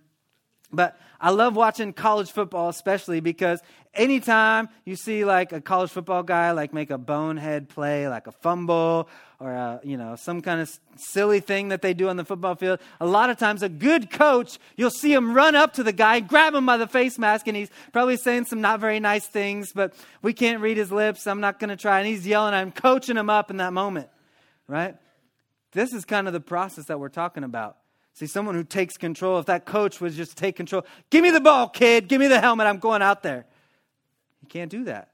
But 0.72 0.98
I 1.20 1.30
love 1.30 1.56
watching 1.56 1.92
college 1.92 2.30
football, 2.30 2.68
especially 2.68 3.20
because 3.20 3.60
anytime 3.92 4.68
you 4.84 4.96
see 4.96 5.24
like 5.24 5.52
a 5.52 5.60
college 5.60 5.90
football 5.90 6.22
guy 6.22 6.52
like 6.52 6.72
make 6.72 6.90
a 6.90 6.98
bonehead 6.98 7.68
play, 7.68 8.08
like 8.08 8.26
a 8.26 8.32
fumble 8.32 9.08
or 9.40 9.50
a, 9.52 9.80
you 9.82 9.96
know 9.96 10.16
some 10.16 10.40
kind 10.42 10.60
of 10.60 10.70
silly 10.96 11.40
thing 11.40 11.68
that 11.68 11.82
they 11.82 11.92
do 11.92 12.08
on 12.08 12.16
the 12.16 12.24
football 12.24 12.54
field, 12.54 12.78
a 13.00 13.06
lot 13.06 13.30
of 13.30 13.38
times 13.38 13.62
a 13.62 13.68
good 13.68 14.10
coach, 14.10 14.58
you'll 14.76 14.90
see 14.90 15.12
him 15.12 15.34
run 15.34 15.54
up 15.54 15.74
to 15.74 15.82
the 15.82 15.92
guy, 15.92 16.20
grab 16.20 16.54
him 16.54 16.66
by 16.66 16.76
the 16.76 16.86
face 16.86 17.18
mask, 17.18 17.48
and 17.48 17.56
he's 17.56 17.70
probably 17.92 18.16
saying 18.16 18.44
some 18.44 18.60
not 18.60 18.80
very 18.80 19.00
nice 19.00 19.26
things, 19.26 19.72
but 19.74 19.94
we 20.22 20.32
can't 20.32 20.60
read 20.60 20.76
his 20.76 20.92
lips. 20.92 21.26
I'm 21.26 21.40
not 21.40 21.58
going 21.58 21.70
to 21.70 21.76
try, 21.76 21.98
and 21.98 22.06
he's 22.06 22.26
yelling 22.26 22.54
I'm 22.54 22.70
coaching 22.70 23.16
him 23.16 23.28
up 23.28 23.50
in 23.50 23.56
that 23.56 23.72
moment, 23.72 24.08
right? 24.68 24.94
This 25.72 25.92
is 25.92 26.04
kind 26.04 26.26
of 26.26 26.32
the 26.32 26.40
process 26.40 26.86
that 26.86 27.00
we're 27.00 27.08
talking 27.08 27.44
about. 27.44 27.76
See, 28.14 28.26
someone 28.26 28.54
who 28.54 28.64
takes 28.64 28.96
control, 28.96 29.38
if 29.38 29.46
that 29.46 29.64
coach 29.64 30.00
was 30.00 30.16
just 30.16 30.36
take 30.36 30.56
control, 30.56 30.84
give 31.10 31.22
me 31.22 31.30
the 31.30 31.40
ball, 31.40 31.68
kid, 31.68 32.08
give 32.08 32.20
me 32.20 32.26
the 32.26 32.40
helmet, 32.40 32.66
I'm 32.66 32.78
going 32.78 33.02
out 33.02 33.22
there. 33.22 33.46
He 34.40 34.46
can't 34.46 34.70
do 34.70 34.84
that. 34.84 35.10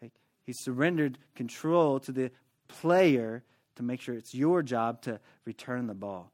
He 0.00 0.52
surrendered 0.52 1.18
control 1.34 2.00
to 2.00 2.12
the 2.12 2.30
player 2.68 3.42
to 3.76 3.82
make 3.82 4.00
sure 4.00 4.14
it's 4.14 4.34
your 4.34 4.62
job 4.62 5.02
to 5.02 5.20
return 5.44 5.86
the 5.86 5.94
ball, 5.94 6.32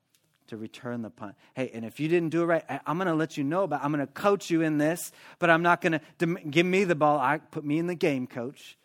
to 0.48 0.56
return 0.56 1.02
the 1.02 1.10
punt. 1.10 1.34
Hey, 1.54 1.70
and 1.74 1.84
if 1.84 1.98
you 1.98 2.06
didn't 2.08 2.28
do 2.28 2.42
it 2.42 2.46
right, 2.46 2.64
I'm 2.86 2.96
going 2.96 3.08
to 3.08 3.14
let 3.14 3.36
you 3.36 3.42
know 3.42 3.64
about. 3.64 3.82
I'm 3.82 3.92
going 3.92 4.06
to 4.06 4.12
coach 4.12 4.50
you 4.50 4.62
in 4.62 4.78
this, 4.78 5.10
but 5.38 5.50
I'm 5.50 5.62
not 5.62 5.80
going 5.80 6.00
to 6.18 6.26
give 6.48 6.64
me 6.64 6.84
the 6.84 6.94
ball. 6.94 7.18
I 7.18 7.38
put 7.38 7.64
me 7.64 7.78
in 7.78 7.86
the 7.86 7.94
game, 7.94 8.26
coach. 8.26 8.76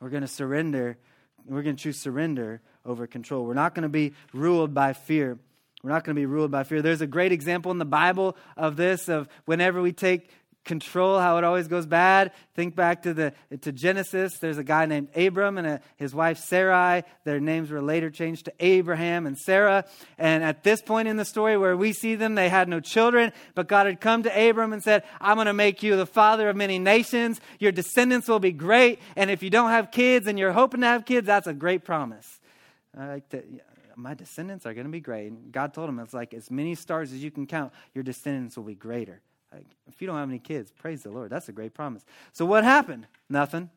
We're 0.00 0.10
going 0.10 0.22
to 0.22 0.28
surrender. 0.28 0.98
We're 1.44 1.62
going 1.62 1.76
to 1.76 1.82
choose 1.82 2.00
surrender 2.00 2.60
over 2.86 3.06
control. 3.06 3.44
We're 3.44 3.54
not 3.54 3.74
going 3.74 3.82
to 3.82 3.88
be 3.88 4.14
ruled 4.32 4.72
by 4.72 4.92
fear. 4.92 5.38
We're 5.82 5.90
not 5.90 6.04
going 6.04 6.16
to 6.16 6.20
be 6.20 6.26
ruled 6.26 6.50
by 6.50 6.64
fear. 6.64 6.82
There's 6.82 7.02
a 7.02 7.06
great 7.06 7.32
example 7.32 7.70
in 7.70 7.78
the 7.78 7.84
Bible 7.84 8.36
of 8.56 8.76
this, 8.76 9.08
of 9.08 9.28
whenever 9.44 9.82
we 9.82 9.92
take 9.92 10.30
control, 10.64 11.20
how 11.20 11.38
it 11.38 11.44
always 11.44 11.68
goes 11.68 11.86
bad. 11.86 12.32
Think 12.54 12.74
back 12.74 13.02
to 13.02 13.14
the 13.14 13.32
to 13.60 13.70
Genesis. 13.70 14.38
There's 14.38 14.58
a 14.58 14.64
guy 14.64 14.86
named 14.86 15.08
Abram 15.14 15.58
and 15.58 15.66
a, 15.66 15.80
his 15.96 16.12
wife 16.12 16.38
Sarai. 16.38 17.04
Their 17.24 17.38
names 17.38 17.70
were 17.70 17.80
later 17.80 18.10
changed 18.10 18.46
to 18.46 18.52
Abraham 18.58 19.26
and 19.26 19.38
Sarah. 19.38 19.84
And 20.18 20.42
at 20.42 20.64
this 20.64 20.82
point 20.82 21.06
in 21.06 21.16
the 21.16 21.24
story 21.24 21.56
where 21.56 21.76
we 21.76 21.92
see 21.92 22.16
them, 22.16 22.34
they 22.34 22.48
had 22.48 22.68
no 22.68 22.80
children, 22.80 23.32
but 23.54 23.68
God 23.68 23.86
had 23.86 24.00
come 24.00 24.24
to 24.24 24.48
Abram 24.48 24.72
and 24.72 24.82
said, 24.82 25.04
"I'm 25.20 25.36
going 25.36 25.46
to 25.46 25.52
make 25.52 25.84
you 25.84 25.94
the 25.94 26.04
father 26.04 26.48
of 26.48 26.56
many 26.56 26.80
nations. 26.80 27.40
Your 27.60 27.70
descendants 27.70 28.26
will 28.26 28.40
be 28.40 28.50
great. 28.52 28.98
And 29.14 29.30
if 29.30 29.44
you 29.44 29.50
don't 29.50 29.70
have 29.70 29.92
kids 29.92 30.26
and 30.26 30.36
you're 30.36 30.52
hoping 30.52 30.80
to 30.80 30.88
have 30.88 31.04
kids, 31.04 31.28
that's 31.28 31.46
a 31.46 31.54
great 31.54 31.84
promise." 31.84 32.40
I 32.96 33.06
like 33.08 33.28
that. 33.30 33.44
My 33.96 34.14
descendants 34.14 34.66
are 34.66 34.74
going 34.74 34.86
to 34.86 34.92
be 34.92 35.00
great. 35.00 35.30
And 35.30 35.52
God 35.52 35.72
told 35.74 35.88
him, 35.88 35.98
it's 35.98 36.14
like 36.14 36.34
as 36.34 36.50
many 36.50 36.74
stars 36.74 37.12
as 37.12 37.22
you 37.22 37.30
can 37.30 37.46
count, 37.46 37.72
your 37.94 38.04
descendants 38.04 38.56
will 38.56 38.64
be 38.64 38.74
greater. 38.74 39.20
Like, 39.52 39.66
if 39.86 40.00
you 40.00 40.06
don't 40.06 40.16
have 40.16 40.28
any 40.28 40.38
kids, 40.38 40.70
praise 40.70 41.02
the 41.02 41.10
Lord. 41.10 41.30
That's 41.30 41.48
a 41.48 41.52
great 41.52 41.72
promise. 41.72 42.04
So 42.32 42.44
what 42.44 42.64
happened? 42.64 43.06
Nothing. 43.28 43.70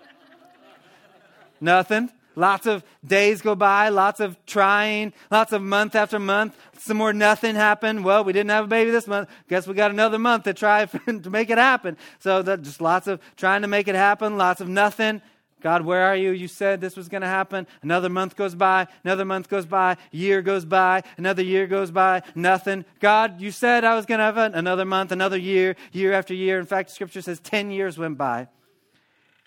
Nothing. 1.60 2.10
Lots 2.36 2.66
of 2.66 2.84
days 3.04 3.42
go 3.42 3.54
by, 3.54 3.88
lots 3.88 4.20
of 4.20 4.36
trying, 4.46 5.12
lots 5.30 5.52
of 5.52 5.62
month 5.62 5.94
after 5.94 6.18
month. 6.18 6.56
Some 6.78 6.96
more 6.96 7.12
nothing 7.12 7.56
happened. 7.56 8.04
Well, 8.04 8.22
we 8.24 8.32
didn't 8.32 8.50
have 8.50 8.64
a 8.64 8.68
baby 8.68 8.90
this 8.90 9.06
month. 9.06 9.28
Guess 9.48 9.66
we 9.66 9.74
got 9.74 9.90
another 9.90 10.18
month 10.18 10.44
to 10.44 10.54
try 10.54 10.86
to 11.06 11.30
make 11.30 11.50
it 11.50 11.58
happen. 11.58 11.96
So 12.20 12.40
that 12.42 12.62
just 12.62 12.80
lots 12.80 13.08
of 13.08 13.20
trying 13.36 13.62
to 13.62 13.68
make 13.68 13.88
it 13.88 13.96
happen, 13.96 14.38
lots 14.38 14.60
of 14.60 14.68
nothing. 14.68 15.20
God, 15.60 15.84
where 15.84 16.06
are 16.06 16.16
you? 16.16 16.30
You 16.30 16.48
said 16.48 16.80
this 16.80 16.96
was 16.96 17.08
going 17.08 17.22
to 17.22 17.28
happen. 17.28 17.66
Another 17.82 18.08
month 18.08 18.36
goes 18.36 18.54
by, 18.54 18.86
another 19.04 19.24
month 19.24 19.48
goes 19.48 19.66
by, 19.66 19.96
year 20.10 20.42
goes 20.42 20.64
by, 20.64 21.02
another 21.16 21.42
year 21.42 21.66
goes 21.66 21.90
by, 21.90 22.22
nothing. 22.34 22.84
God, 23.00 23.40
you 23.40 23.50
said 23.50 23.84
I 23.84 23.94
was 23.94 24.06
going 24.06 24.18
to 24.18 24.24
have. 24.24 24.36
Another 24.38 24.84
month, 24.84 25.12
another 25.12 25.36
year, 25.36 25.76
year 25.92 26.12
after 26.12 26.34
year. 26.34 26.58
In 26.58 26.66
fact, 26.66 26.90
scripture 26.90 27.22
says 27.22 27.40
10 27.40 27.70
years 27.70 27.98
went 27.98 28.16
by. 28.16 28.48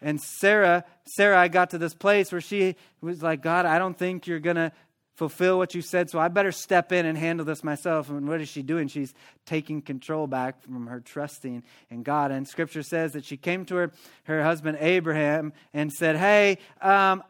And 0.01 0.19
Sarah, 0.21 0.83
Sarah, 1.05 1.39
I 1.39 1.47
got 1.47 1.69
to 1.71 1.77
this 1.77 1.93
place 1.93 2.31
where 2.31 2.41
she 2.41 2.75
was 3.01 3.23
like, 3.23 3.41
God, 3.41 3.65
I 3.65 3.79
don't 3.79 3.97
think 3.97 4.27
you're 4.27 4.39
going 4.39 4.57
to 4.57 4.71
fulfill 5.15 5.57
what 5.57 5.75
you 5.75 5.81
said, 5.81 6.09
so 6.09 6.19
I 6.19 6.27
better 6.27 6.51
step 6.51 6.91
in 6.91 7.05
and 7.05 7.17
handle 7.17 7.45
this 7.45 7.63
myself. 7.63 8.09
And 8.09 8.27
what 8.27 8.41
is 8.41 8.49
she 8.49 8.61
doing? 8.61 8.87
She's 8.87 9.13
taking 9.45 9.81
control 9.81 10.27
back 10.27 10.61
from 10.61 10.87
her 10.87 10.99
trusting 10.99 11.63
in 11.89 12.03
God. 12.03 12.31
And 12.31 12.47
scripture 12.47 12.83
says 12.83 13.13
that 13.13 13.25
she 13.25 13.37
came 13.37 13.65
to 13.65 13.75
her, 13.75 13.91
her 14.23 14.43
husband 14.43 14.77
Abraham 14.79 15.53
and 15.73 15.91
said, 15.91 16.15
Hey, 16.15 16.57
um, 16.81 17.23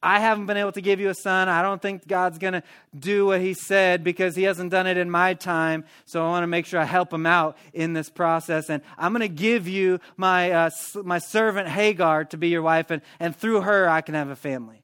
I 0.00 0.20
haven't 0.20 0.46
been 0.46 0.56
able 0.56 0.72
to 0.72 0.80
give 0.80 1.00
you 1.00 1.08
a 1.08 1.14
son. 1.14 1.48
I 1.48 1.60
don't 1.60 1.82
think 1.82 2.06
God's 2.06 2.38
going 2.38 2.52
to 2.52 2.62
do 2.96 3.26
what 3.26 3.40
he 3.40 3.52
said 3.52 4.04
because 4.04 4.36
he 4.36 4.44
hasn't 4.44 4.70
done 4.70 4.86
it 4.86 4.96
in 4.96 5.10
my 5.10 5.34
time. 5.34 5.84
So 6.04 6.24
I 6.24 6.28
want 6.28 6.44
to 6.44 6.46
make 6.46 6.66
sure 6.66 6.78
I 6.78 6.84
help 6.84 7.12
him 7.12 7.26
out 7.26 7.58
in 7.72 7.94
this 7.94 8.08
process. 8.08 8.70
And 8.70 8.82
I'm 8.96 9.12
going 9.12 9.28
to 9.28 9.28
give 9.28 9.66
you 9.66 9.98
my, 10.16 10.52
uh, 10.52 10.70
my 11.02 11.18
servant 11.18 11.68
Hagar 11.68 12.24
to 12.26 12.36
be 12.36 12.48
your 12.48 12.62
wife, 12.62 12.92
and, 12.92 13.02
and 13.18 13.34
through 13.34 13.62
her, 13.62 13.88
I 13.88 14.00
can 14.00 14.14
have 14.14 14.28
a 14.28 14.36
family. 14.36 14.82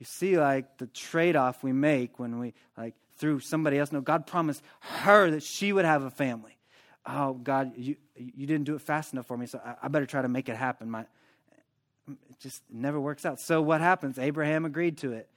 You 0.00 0.06
see, 0.06 0.38
like, 0.38 0.78
the 0.78 0.86
trade 0.86 1.36
off 1.36 1.62
we 1.62 1.72
make 1.72 2.18
when 2.18 2.38
we, 2.38 2.54
like, 2.76 2.94
through 3.18 3.40
somebody 3.40 3.78
else. 3.78 3.92
No, 3.92 4.00
God 4.00 4.26
promised 4.26 4.62
her 4.80 5.30
that 5.30 5.42
she 5.42 5.74
would 5.74 5.84
have 5.84 6.02
a 6.02 6.10
family. 6.10 6.56
Oh, 7.04 7.34
God, 7.34 7.72
you, 7.76 7.96
you 8.16 8.46
didn't 8.46 8.64
do 8.64 8.74
it 8.74 8.80
fast 8.80 9.12
enough 9.12 9.26
for 9.26 9.36
me, 9.36 9.44
so 9.44 9.60
I, 9.62 9.74
I 9.82 9.88
better 9.88 10.06
try 10.06 10.22
to 10.22 10.28
make 10.28 10.48
it 10.48 10.56
happen. 10.56 10.90
My, 10.90 11.02
it 12.08 12.40
just 12.40 12.62
never 12.72 12.98
works 12.98 13.26
out. 13.26 13.40
So 13.40 13.60
what 13.60 13.82
happens? 13.82 14.18
Abraham 14.18 14.64
agreed 14.64 14.96
to 14.98 15.12
it. 15.12 15.28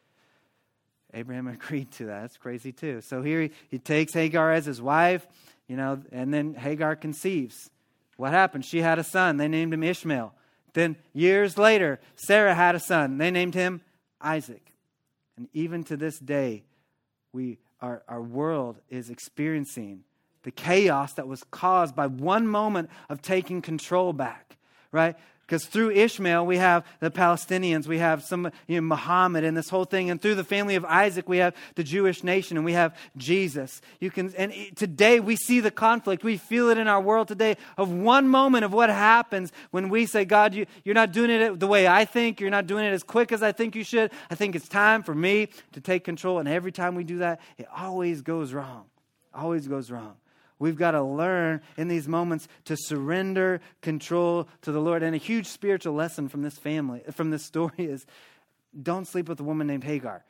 Abraham 1.13 1.47
agreed 1.49 1.91
to 1.93 2.06
that. 2.06 2.21
That's 2.21 2.38
crazy, 2.38 2.71
too. 2.71 3.02
So 3.02 3.21
here 3.21 3.41
he, 3.41 3.52
he 3.69 3.80
takes 3.80 4.13
Hagar 4.13 4.54
as 4.54 4.65
his 4.65 4.82
wife, 4.82 5.28
you 5.67 5.76
know, 5.76 6.02
and 6.13 6.34
then 6.34 6.54
Hagar 6.54 6.95
conceives. 6.95 7.69
What 8.15 8.32
happened? 8.32 8.63
She 8.63 8.80
had 8.80 8.97
a 8.97 9.04
son. 9.04 9.36
They 9.36 9.49
named 9.49 9.73
him 9.73 9.84
Ishmael. 9.84 10.34
Then 10.71 10.95
years 11.12 11.58
later, 11.58 11.99
Sarah 12.15 12.56
had 12.56 12.76
a 12.76 12.80
son. 12.80 13.17
They 13.17 13.30
named 13.30 13.56
him 13.56 13.82
Isaac. 14.23 14.73
And 15.38 15.47
even 15.53 15.83
to 15.86 15.97
this 15.97 16.19
day, 16.19 16.63
we, 17.33 17.57
our, 17.81 18.03
our 18.07 18.21
world 18.21 18.77
is 18.89 19.09
experiencing 19.09 20.03
the 20.43 20.51
chaos 20.51 21.13
that 21.13 21.27
was 21.27 21.43
caused 21.51 21.95
by 21.95 22.07
one 22.07 22.47
moment 22.47 22.89
of 23.09 23.21
taking 23.21 23.62
control 23.62 24.13
back, 24.13 24.57
right? 24.91 25.15
Because 25.54 25.68
through 25.68 25.92
Ishmael, 25.92 26.48
we 26.48 26.58
have 26.58 26.84
the 27.00 27.12
Palestinians, 27.12 27.86
we 27.86 28.00
have 28.00 28.24
some, 28.24 28.52
you 28.66 28.82
know, 28.82 28.88
Muhammad 28.88 29.44
and 29.44 29.56
this 29.56 29.70
whole 29.70 29.86
thing. 29.86 30.10
And 30.10 30.20
through 30.20 30.34
the 30.34 30.44
family 30.44 30.74
of 30.74 30.84
Isaac, 30.84 31.30
we 31.30 31.38
have 31.38 31.56
the 31.76 31.84
Jewish 31.84 32.24
nation 32.24 32.58
and 32.58 32.66
we 32.66 32.74
have 32.74 32.98
Jesus. 33.18 33.80
You 34.00 34.10
can, 34.10 34.34
and 34.36 34.52
today 34.76 35.20
we 35.20 35.36
see 35.36 35.60
the 35.60 35.70
conflict. 35.70 36.24
We 36.24 36.38
feel 36.38 36.70
it 36.70 36.80
in 36.80 36.88
our 36.88 37.00
world 37.00 37.28
today 37.28 37.58
of 37.78 37.92
one 37.92 38.28
moment 38.28 38.66
of 38.66 38.74
what 38.74 38.89
happens 38.89 39.52
when 39.70 39.89
we 39.89 40.08
say, 40.08 40.26
God, 40.26 40.56
you, 40.56 40.66
you're 40.84 40.96
not 40.96 41.12
doing 41.12 41.30
it 41.30 41.60
the 41.60 41.68
way 41.68 41.88
I 41.88 42.06
think. 42.06 42.42
You're 42.42 42.50
not 42.50 42.66
doing 42.66 42.86
it 42.86 42.92
as 42.92 43.04
quick 43.04 43.32
as 43.32 43.44
I 43.44 43.52
think 43.52 43.76
you 43.76 43.84
should. 43.84 44.10
I 44.32 44.34
think 44.34 44.56
it's 44.56 44.68
time 44.68 45.04
for 45.04 45.13
me 45.13 45.50
to 45.74 45.82
take 45.82 46.04
control. 46.04 46.39
And 46.39 46.50
every 46.50 46.72
time 46.72 46.96
we 46.96 47.04
do 47.04 47.20
that, 47.20 47.39
it 47.60 47.68
always 47.78 48.24
goes 48.24 48.54
wrong. 48.54 48.86
Always 49.36 49.68
goes 49.68 49.92
wrong. 49.92 50.16
We've 50.60 50.78
got 50.78 50.92
to 50.92 51.04
learn 51.04 51.62
in 51.78 51.88
these 51.88 52.08
moments 52.08 52.48
to 52.66 52.78
surrender 52.78 53.62
control 53.82 54.48
to 54.62 54.72
the 54.72 54.80
Lord. 54.80 55.04
And 55.04 55.13
a 55.13 55.18
huge 55.18 55.48
spiritual 55.48 55.94
lesson 55.94 56.30
from 56.30 56.42
this 56.42 56.58
family, 56.58 57.02
from 57.12 57.32
this 57.32 57.44
story 57.44 57.74
is 57.78 58.06
don't 58.82 59.08
sleep 59.08 59.30
with 59.30 59.39
a 59.39 59.44
woman 59.44 59.68
named 59.68 59.84
Hagar. 59.84 60.24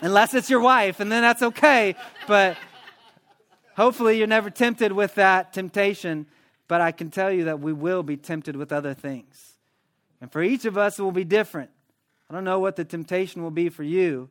Unless 0.00 0.34
it's 0.34 0.50
your 0.50 0.60
wife, 0.60 1.00
and 1.00 1.10
then 1.10 1.22
that's 1.22 1.42
okay. 1.42 1.96
But 2.26 2.56
hopefully 3.74 4.18
you're 4.18 4.26
never 4.26 4.50
tempted 4.50 4.92
with 4.92 5.14
that 5.14 5.52
temptation. 5.52 6.26
But 6.68 6.80
I 6.80 6.92
can 6.92 7.10
tell 7.10 7.32
you 7.32 7.44
that 7.44 7.60
we 7.60 7.72
will 7.72 8.02
be 8.02 8.16
tempted 8.16 8.56
with 8.56 8.72
other 8.72 8.94
things. 8.94 9.54
And 10.20 10.30
for 10.30 10.42
each 10.42 10.64
of 10.64 10.76
us, 10.76 10.98
it 10.98 11.02
will 11.02 11.12
be 11.12 11.24
different. 11.24 11.70
I 12.28 12.34
don't 12.34 12.44
know 12.44 12.58
what 12.58 12.76
the 12.76 12.84
temptation 12.84 13.42
will 13.42 13.50
be 13.50 13.68
for 13.68 13.82
you. 13.82 14.28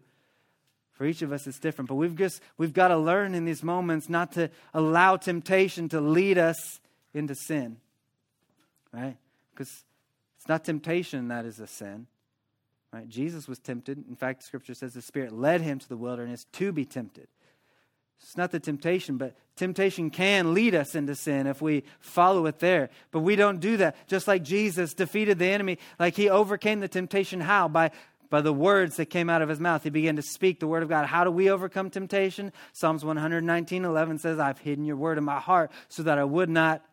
For 0.95 1.05
each 1.05 1.21
of 1.21 1.31
us, 1.31 1.45
it's 1.45 1.59
different. 1.59 1.89
But 1.89 1.95
we've 1.95 2.15
just 2.15 2.41
we've 2.57 2.73
got 2.73 2.87
to 2.87 2.97
learn 2.97 3.35
in 3.35 3.45
these 3.45 3.63
moments 3.63 4.09
not 4.09 4.31
to 4.33 4.49
allow 4.73 5.17
temptation 5.17 5.89
to 5.89 6.01
lead 6.01 6.37
us 6.37 6.79
into 7.13 7.35
sin. 7.35 7.77
Right? 8.93 9.17
Because 9.53 9.83
it's 10.37 10.47
not 10.47 10.63
temptation 10.63 11.27
that 11.27 11.45
is 11.45 11.59
a 11.59 11.67
sin. 11.67 12.07
Right? 12.93 13.09
Jesus 13.09 13.45
was 13.47 13.59
tempted. 13.59 14.05
In 14.07 14.15
fact, 14.15 14.43
Scripture 14.43 14.73
says 14.73 14.93
the 14.93 15.01
Spirit 15.01 15.33
led 15.33 15.59
him 15.59 15.79
to 15.79 15.89
the 15.89 15.97
wilderness 15.97 16.45
to 16.53 16.71
be 16.71 16.85
tempted. 16.85 17.27
It's 18.21 18.37
not 18.37 18.51
the 18.51 18.59
temptation, 18.61 19.17
but 19.17 19.35
temptation 19.57 20.09
can 20.09 20.53
lead 20.53 20.73
us 20.73 20.95
into 20.95 21.15
sin 21.15 21.47
if 21.47 21.61
we 21.61 21.83
follow 21.99 22.45
it 22.45 22.59
there. 22.59 22.89
But 23.11 23.19
we 23.19 23.35
don't 23.35 23.59
do 23.59 23.77
that. 23.77 24.07
Just 24.07 24.27
like 24.27 24.43
Jesus 24.43 24.93
defeated 24.93 25.37
the 25.39 25.47
enemy, 25.47 25.77
like 25.99 26.15
he 26.15 26.29
overcame 26.29 26.79
the 26.79 26.87
temptation. 26.87 27.41
How? 27.41 27.67
By 27.67 27.91
by 28.29 28.41
the 28.41 28.53
words 28.53 28.97
that 28.97 29.07
came 29.07 29.29
out 29.29 29.41
of 29.41 29.49
his 29.49 29.59
mouth. 29.59 29.83
He 29.83 29.89
began 29.89 30.15
to 30.15 30.21
speak 30.21 30.59
the 30.59 30.67
word 30.67 30.83
of 30.83 30.89
God. 30.89 31.05
How 31.05 31.23
do 31.23 31.31
we 31.31 31.49
overcome 31.49 31.89
temptation? 31.89 32.51
Psalms 32.73 33.05
119 33.05 33.85
11 33.85 34.19
says, 34.19 34.39
I've 34.39 34.59
hidden 34.59 34.85
your 34.85 34.97
word 34.97 35.17
in 35.17 35.23
my 35.23 35.39
heart 35.39 35.71
so 35.87 36.03
that 36.03 36.17
I 36.17 36.23
would 36.23 36.49
not 36.49 36.83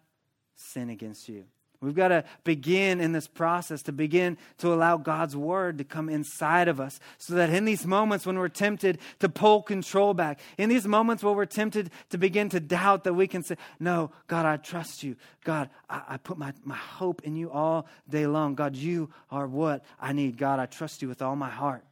sin 0.55 0.91
against 0.91 1.29
you. 1.29 1.45
We've 1.83 1.97
got 1.97 2.09
to 2.09 2.25
begin 2.45 3.01
in 3.01 3.11
this 3.11 3.27
process 3.27 3.83
to 3.83 3.93
begin 3.93 4.39
to 4.59 4.73
allow 4.73 4.97
God's 4.97 5.37
word 5.37 5.79
to 5.79 5.85
come 5.85 6.09
inside 6.09 6.69
of 6.69 6.81
us 6.81 7.01
so 7.19 7.35
that 7.35 7.51
in 7.51 7.65
these 7.65 7.85
moments 7.85 8.25
when 8.25 8.39
we're 8.39 8.49
tempted 8.49 8.99
to 9.19 9.29
pull 9.29 9.63
control 9.63 10.15
back, 10.15 10.39
in 10.59 10.69
these 10.69 10.87
moments 10.87 11.25
where 11.25 11.35
we're 11.35 11.45
tempted 11.45 11.91
to 12.11 12.19
begin 12.19 12.49
to 12.51 12.61
doubt, 12.61 13.03
that 13.03 13.15
we 13.15 13.27
can 13.27 13.43
say, 13.43 13.57
No, 13.81 14.13
God, 14.29 14.47
I 14.47 14.59
trust 14.59 15.03
you. 15.03 15.17
God, 15.43 15.71
I, 15.91 16.03
I 16.11 16.17
put 16.19 16.39
my, 16.39 16.53
my 16.63 16.77
hope 16.77 17.23
in 17.25 17.35
you 17.35 17.51
all 17.51 17.87
day 18.09 18.29
long. 18.29 18.55
God, 18.55 18.77
you 18.77 19.11
are 19.29 19.49
what 19.49 19.85
I 20.01 20.13
need. 20.13 20.39
God, 20.39 20.61
I 20.61 20.67
trust 20.67 21.03
you 21.03 21.09
with 21.09 21.21
all 21.21 21.35
my 21.35 21.51
heart. 21.51 21.85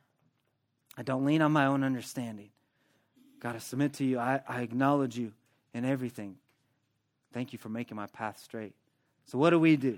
I 0.97 1.03
don't 1.03 1.25
lean 1.25 1.43
on 1.43 1.51
my 1.51 1.67
own 1.67 1.83
understanding. 1.83 2.51
God, 3.41 3.57
I 3.57 3.59
submit 3.59 3.95
to 3.95 4.05
you. 4.05 4.21
I, 4.21 4.41
I 4.47 4.61
acknowledge 4.61 5.19
you 5.19 5.33
in 5.75 5.85
everything. 5.85 6.37
Thank 7.33 7.53
you 7.53 7.59
for 7.59 7.69
making 7.69 7.97
my 7.97 8.07
path 8.07 8.39
straight. 8.39 8.75
So, 9.31 9.39
what 9.39 9.51
do 9.51 9.61
we 9.61 9.77
do? 9.77 9.97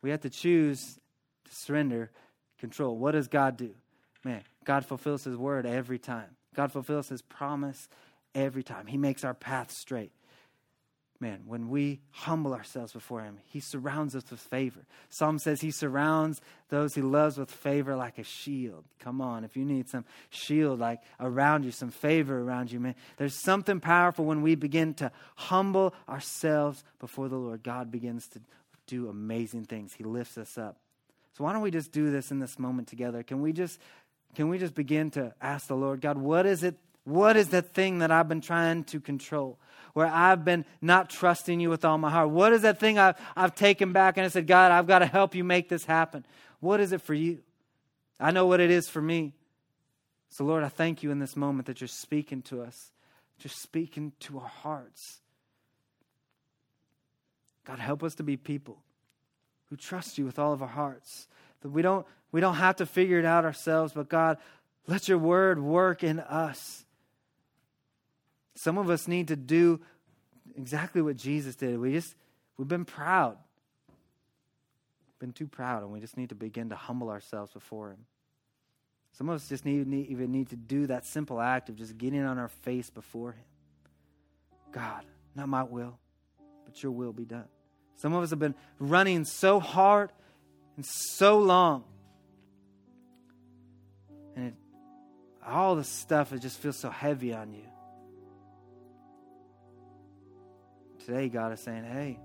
We 0.00 0.08
have 0.08 0.22
to 0.22 0.30
choose 0.30 0.98
to 1.44 1.54
surrender 1.54 2.10
control. 2.58 2.96
What 2.96 3.12
does 3.12 3.28
God 3.28 3.58
do? 3.58 3.74
Man, 4.24 4.42
God 4.64 4.86
fulfills 4.86 5.24
His 5.24 5.36
word 5.36 5.66
every 5.66 5.98
time. 5.98 6.30
God 6.54 6.72
fulfills 6.72 7.10
His 7.10 7.20
promise 7.20 7.90
every 8.34 8.62
time. 8.62 8.86
He 8.86 8.96
makes 8.96 9.22
our 9.22 9.34
path 9.34 9.70
straight 9.70 10.12
man, 11.20 11.42
when 11.46 11.68
we 11.68 12.00
humble 12.10 12.52
ourselves 12.52 12.92
before 12.92 13.22
Him, 13.22 13.38
He 13.46 13.60
surrounds 13.60 14.14
us 14.14 14.30
with 14.30 14.40
favor. 14.40 14.80
Psalm 15.08 15.38
says 15.38 15.60
He 15.60 15.70
surrounds 15.70 16.40
those 16.68 16.94
He 16.94 17.02
loves 17.02 17.38
with 17.38 17.50
favor 17.50 17.96
like 17.96 18.18
a 18.18 18.24
shield. 18.24 18.84
Come 18.98 19.20
on, 19.20 19.44
if 19.44 19.56
you 19.56 19.64
need 19.64 19.88
some 19.88 20.04
shield 20.30 20.80
like 20.80 21.00
around 21.20 21.64
you, 21.64 21.70
some 21.70 21.90
favor 21.90 22.40
around 22.40 22.72
you, 22.72 22.80
man, 22.80 22.94
there's 23.16 23.42
something 23.42 23.80
powerful 23.80 24.24
when 24.24 24.42
we 24.42 24.54
begin 24.54 24.94
to 24.94 25.12
humble 25.36 25.94
ourselves 26.08 26.84
before 26.98 27.28
the 27.28 27.36
Lord. 27.36 27.62
God 27.62 27.90
begins 27.90 28.26
to 28.28 28.40
do 28.86 29.08
amazing 29.08 29.64
things. 29.64 29.94
He 29.94 30.04
lifts 30.04 30.36
us 30.36 30.58
up. 30.58 30.76
So 31.36 31.44
why 31.44 31.52
don't 31.52 31.62
we 31.62 31.70
just 31.70 31.90
do 31.90 32.10
this 32.10 32.30
in 32.30 32.38
this 32.38 32.58
moment 32.58 32.88
together? 32.88 33.22
Can 33.22 33.40
we 33.40 33.52
just 33.52 33.78
can 34.34 34.48
we 34.48 34.58
just 34.58 34.74
begin 34.74 35.10
to 35.12 35.32
ask 35.40 35.68
the 35.68 35.76
Lord, 35.76 36.00
God, 36.00 36.18
what 36.18 36.44
is 36.44 36.64
it? 36.64 36.76
What 37.04 37.36
is 37.36 37.48
that 37.50 37.74
thing 37.74 37.98
that 37.98 38.10
I've 38.10 38.28
been 38.28 38.40
trying 38.40 38.84
to 38.84 39.00
control? 39.00 39.58
where 39.94 40.08
I've 40.08 40.44
been 40.44 40.64
not 40.82 41.08
trusting 41.08 41.60
you 41.60 41.70
with 41.70 41.84
all 41.84 41.96
my 41.98 42.10
heart? 42.10 42.28
What 42.28 42.52
is 42.52 42.62
that 42.62 42.78
thing 42.78 42.98
I've, 42.98 43.16
I've 43.34 43.54
taken 43.54 43.92
back 43.92 44.16
and 44.16 44.26
I 44.26 44.28
said, 44.28 44.46
God, 44.46 44.72
I've 44.72 44.86
got 44.86 44.98
to 44.98 45.06
help 45.06 45.34
you 45.34 45.44
make 45.44 45.68
this 45.68 45.84
happen? 45.84 46.26
What 46.60 46.80
is 46.80 46.92
it 46.92 47.00
for 47.00 47.14
you? 47.14 47.38
I 48.20 48.32
know 48.32 48.46
what 48.46 48.60
it 48.60 48.70
is 48.70 48.88
for 48.88 49.00
me. 49.00 49.34
So, 50.30 50.44
Lord, 50.44 50.64
I 50.64 50.68
thank 50.68 51.02
you 51.02 51.12
in 51.12 51.20
this 51.20 51.36
moment 51.36 51.66
that 51.66 51.80
you're 51.80 51.88
speaking 51.88 52.42
to 52.42 52.60
us, 52.62 52.90
just 53.38 53.62
speaking 53.62 54.12
to 54.20 54.40
our 54.40 54.48
hearts. 54.48 55.20
God, 57.64 57.78
help 57.78 58.02
us 58.02 58.16
to 58.16 58.24
be 58.24 58.36
people 58.36 58.78
who 59.70 59.76
trust 59.76 60.18
you 60.18 60.24
with 60.24 60.40
all 60.40 60.52
of 60.52 60.60
our 60.60 60.68
hearts. 60.68 61.28
That 61.62 61.70
we 61.70 61.82
don't, 61.82 62.04
we 62.32 62.40
don't 62.40 62.56
have 62.56 62.76
to 62.76 62.86
figure 62.86 63.20
it 63.20 63.24
out 63.24 63.44
ourselves, 63.44 63.92
but 63.92 64.08
God, 64.08 64.38
let 64.88 65.06
your 65.06 65.18
word 65.18 65.62
work 65.62 66.02
in 66.02 66.18
us. 66.18 66.83
Some 68.56 68.78
of 68.78 68.88
us 68.90 69.08
need 69.08 69.28
to 69.28 69.36
do 69.36 69.80
exactly 70.56 71.02
what 71.02 71.16
Jesus 71.16 71.56
did. 71.56 71.78
We 71.78 71.92
just, 71.92 72.14
we've 72.56 72.68
been 72.68 72.84
proud. 72.84 73.36
Been 75.18 75.32
too 75.32 75.46
proud, 75.46 75.82
and 75.82 75.92
we 75.92 76.00
just 76.00 76.16
need 76.16 76.28
to 76.28 76.34
begin 76.34 76.70
to 76.70 76.76
humble 76.76 77.10
ourselves 77.10 77.52
before 77.52 77.90
Him. 77.90 78.06
Some 79.12 79.28
of 79.28 79.36
us 79.36 79.48
just 79.48 79.64
need, 79.64 79.86
need, 79.86 80.08
even 80.08 80.32
need 80.32 80.50
to 80.50 80.56
do 80.56 80.86
that 80.88 81.06
simple 81.06 81.40
act 81.40 81.68
of 81.68 81.76
just 81.76 81.96
getting 81.96 82.24
on 82.24 82.38
our 82.38 82.48
face 82.48 82.90
before 82.90 83.32
Him. 83.32 83.44
God, 84.72 85.04
not 85.34 85.48
my 85.48 85.62
will, 85.62 85.98
but 86.64 86.82
your 86.82 86.92
will 86.92 87.12
be 87.12 87.24
done. 87.24 87.46
Some 87.96 88.12
of 88.12 88.22
us 88.22 88.30
have 88.30 88.40
been 88.40 88.56
running 88.78 89.24
so 89.24 89.60
hard 89.60 90.10
and 90.76 90.84
so 90.84 91.38
long. 91.38 91.84
And 94.36 94.48
it, 94.48 94.54
all 95.46 95.76
the 95.76 95.84
stuff, 95.84 96.32
it 96.32 96.40
just 96.40 96.58
feels 96.58 96.76
so 96.76 96.90
heavy 96.90 97.32
on 97.32 97.52
you. 97.52 97.64
Today, 101.04 101.28
God 101.28 101.52
is 101.52 101.60
saying, 101.60 101.84
hey, 101.84 102.18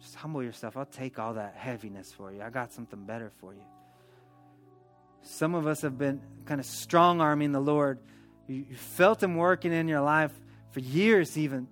just 0.00 0.14
humble 0.14 0.42
yourself. 0.42 0.76
I'll 0.76 0.86
take 0.86 1.18
all 1.18 1.34
that 1.34 1.54
heaviness 1.56 2.10
for 2.10 2.32
you. 2.32 2.40
I 2.40 2.48
got 2.48 2.72
something 2.72 3.04
better 3.04 3.30
for 3.38 3.52
you. 3.52 3.62
Some 5.22 5.54
of 5.54 5.66
us 5.66 5.82
have 5.82 5.98
been 5.98 6.22
kind 6.46 6.58
of 6.58 6.66
strong 6.66 7.20
arming 7.20 7.52
the 7.52 7.60
Lord. 7.60 7.98
You, 8.46 8.64
you 8.70 8.76
felt 8.76 9.22
Him 9.22 9.36
working 9.36 9.72
in 9.72 9.88
your 9.88 10.00
life 10.00 10.32
for 10.70 10.80
years, 10.80 11.36
even. 11.36 11.68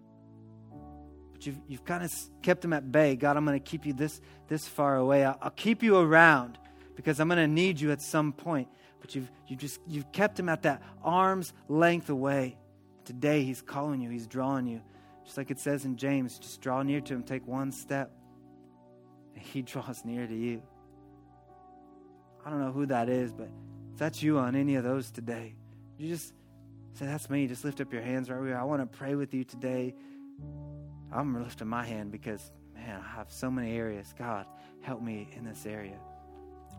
But 1.32 1.46
you've, 1.46 1.58
you've 1.66 1.84
kind 1.86 2.04
of 2.04 2.12
kept 2.42 2.62
Him 2.62 2.74
at 2.74 2.92
bay. 2.92 3.16
God, 3.16 3.38
I'm 3.38 3.46
going 3.46 3.58
to 3.58 3.64
keep 3.64 3.86
you 3.86 3.94
this, 3.94 4.20
this 4.48 4.68
far 4.68 4.96
away. 4.96 5.24
I'll, 5.24 5.38
I'll 5.40 5.50
keep 5.50 5.82
you 5.82 5.96
around 5.96 6.58
because 6.96 7.18
I'm 7.18 7.28
going 7.28 7.38
to 7.38 7.46
need 7.46 7.80
you 7.80 7.92
at 7.92 8.02
some 8.02 8.34
point. 8.34 8.68
But 9.00 9.14
you've, 9.14 9.30
you 9.46 9.56
just, 9.56 9.80
you've 9.86 10.12
kept 10.12 10.38
Him 10.38 10.50
at 10.50 10.62
that 10.64 10.82
arm's 11.02 11.54
length 11.66 12.10
away. 12.10 12.58
Today, 13.06 13.42
He's 13.42 13.62
calling 13.62 14.02
you, 14.02 14.10
He's 14.10 14.26
drawing 14.26 14.66
you. 14.66 14.82
Just 15.28 15.36
like 15.36 15.50
it 15.50 15.58
says 15.58 15.84
in 15.84 15.98
James, 15.98 16.38
just 16.38 16.62
draw 16.62 16.82
near 16.82 17.02
to 17.02 17.12
him, 17.12 17.22
take 17.22 17.46
one 17.46 17.70
step, 17.70 18.10
and 19.34 19.44
he 19.44 19.60
draws 19.72 20.02
near 20.02 20.26
to 20.26 20.34
you. 20.34 20.62
I 22.46 22.48
don't 22.48 22.60
know 22.60 22.72
who 22.72 22.86
that 22.86 23.10
is, 23.10 23.30
but 23.30 23.50
if 23.92 23.98
that's 23.98 24.22
you 24.22 24.38
on 24.38 24.56
any 24.56 24.76
of 24.76 24.84
those 24.84 25.10
today, 25.10 25.54
you 25.98 26.08
just 26.08 26.32
say, 26.94 27.04
That's 27.04 27.28
me. 27.28 27.46
Just 27.46 27.62
lift 27.62 27.78
up 27.82 27.92
your 27.92 28.00
hands 28.00 28.30
right 28.30 28.40
where 28.40 28.58
I 28.58 28.64
want 28.64 28.80
to 28.80 28.98
pray 28.98 29.16
with 29.16 29.34
you 29.34 29.44
today. 29.44 29.94
I'm 31.12 31.38
lifting 31.42 31.68
my 31.68 31.84
hand 31.84 32.10
because, 32.10 32.50
man, 32.74 32.98
I 32.98 33.16
have 33.16 33.30
so 33.30 33.50
many 33.50 33.76
areas. 33.76 34.14
God, 34.18 34.46
help 34.80 35.02
me 35.02 35.28
in 35.36 35.44
this 35.44 35.66
area. 35.66 35.98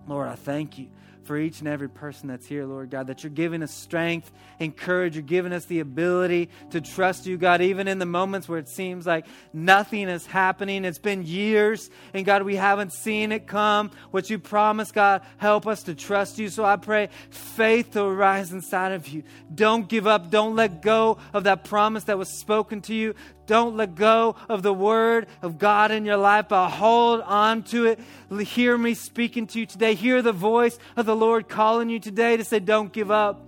Lord, 0.07 0.27
I 0.27 0.33
thank 0.33 0.79
you 0.79 0.89
for 1.23 1.37
each 1.37 1.59
and 1.59 1.67
every 1.67 1.89
person 1.89 2.27
that's 2.27 2.45
here, 2.45 2.65
Lord 2.65 2.89
God, 2.89 3.07
that 3.07 3.23
you're 3.23 3.29
giving 3.29 3.61
us 3.61 3.73
strength 3.73 4.31
and 4.59 4.75
courage. 4.75 5.15
You're 5.15 5.23
giving 5.23 5.53
us 5.53 5.65
the 5.65 5.79
ability 5.79 6.49
to 6.71 6.81
trust 6.81 7.25
you, 7.25 7.37
God, 7.37 7.61
even 7.61 7.87
in 7.87 7.99
the 7.99 8.05
moments 8.05 8.49
where 8.49 8.59
it 8.59 8.67
seems 8.67 9.05
like 9.05 9.25
nothing 9.53 10.09
is 10.09 10.25
happening. 10.25 10.85
It's 10.85 10.99
been 10.99 11.23
years, 11.23 11.89
and 12.13 12.25
God, 12.25 12.43
we 12.43 12.55
haven't 12.55 12.93
seen 12.93 13.31
it 13.31 13.47
come. 13.47 13.91
What 14.11 14.29
you 14.29 14.39
promised, 14.39 14.93
God, 14.93 15.21
help 15.37 15.67
us 15.67 15.83
to 15.83 15.95
trust 15.95 16.39
you. 16.39 16.49
So 16.49 16.65
I 16.65 16.77
pray 16.77 17.09
faith 17.29 17.91
to 17.91 18.03
arise 18.03 18.51
inside 18.51 18.93
of 18.93 19.07
you. 19.07 19.23
Don't 19.53 19.87
give 19.87 20.07
up. 20.07 20.29
Don't 20.29 20.55
let 20.55 20.81
go 20.81 21.17
of 21.33 21.43
that 21.43 21.63
promise 21.63 22.05
that 22.05 22.17
was 22.17 22.29
spoken 22.29 22.81
to 22.81 22.93
you. 22.93 23.15
Don't 23.45 23.75
let 23.75 23.95
go 23.95 24.35
of 24.47 24.61
the 24.61 24.73
word 24.73 25.25
of 25.41 25.57
God 25.57 25.89
in 25.89 26.05
your 26.05 26.17
life, 26.17 26.49
but 26.49 26.69
hold 26.69 27.21
on 27.21 27.63
to 27.63 27.85
it. 27.87 27.99
Hear 28.41 28.77
me 28.77 28.93
speaking 28.93 29.47
to 29.47 29.59
you 29.59 29.65
today. 29.65 29.95
Hear 29.95 30.21
the 30.21 30.31
voice 30.31 30.77
of 30.95 31.07
the 31.07 31.15
Lord 31.19 31.47
calling 31.47 31.89
you 31.89 31.99
today 31.99 32.37
to 32.37 32.43
say, 32.43 32.59
Don't 32.59 32.91
give 32.91 33.11
up. 33.11 33.45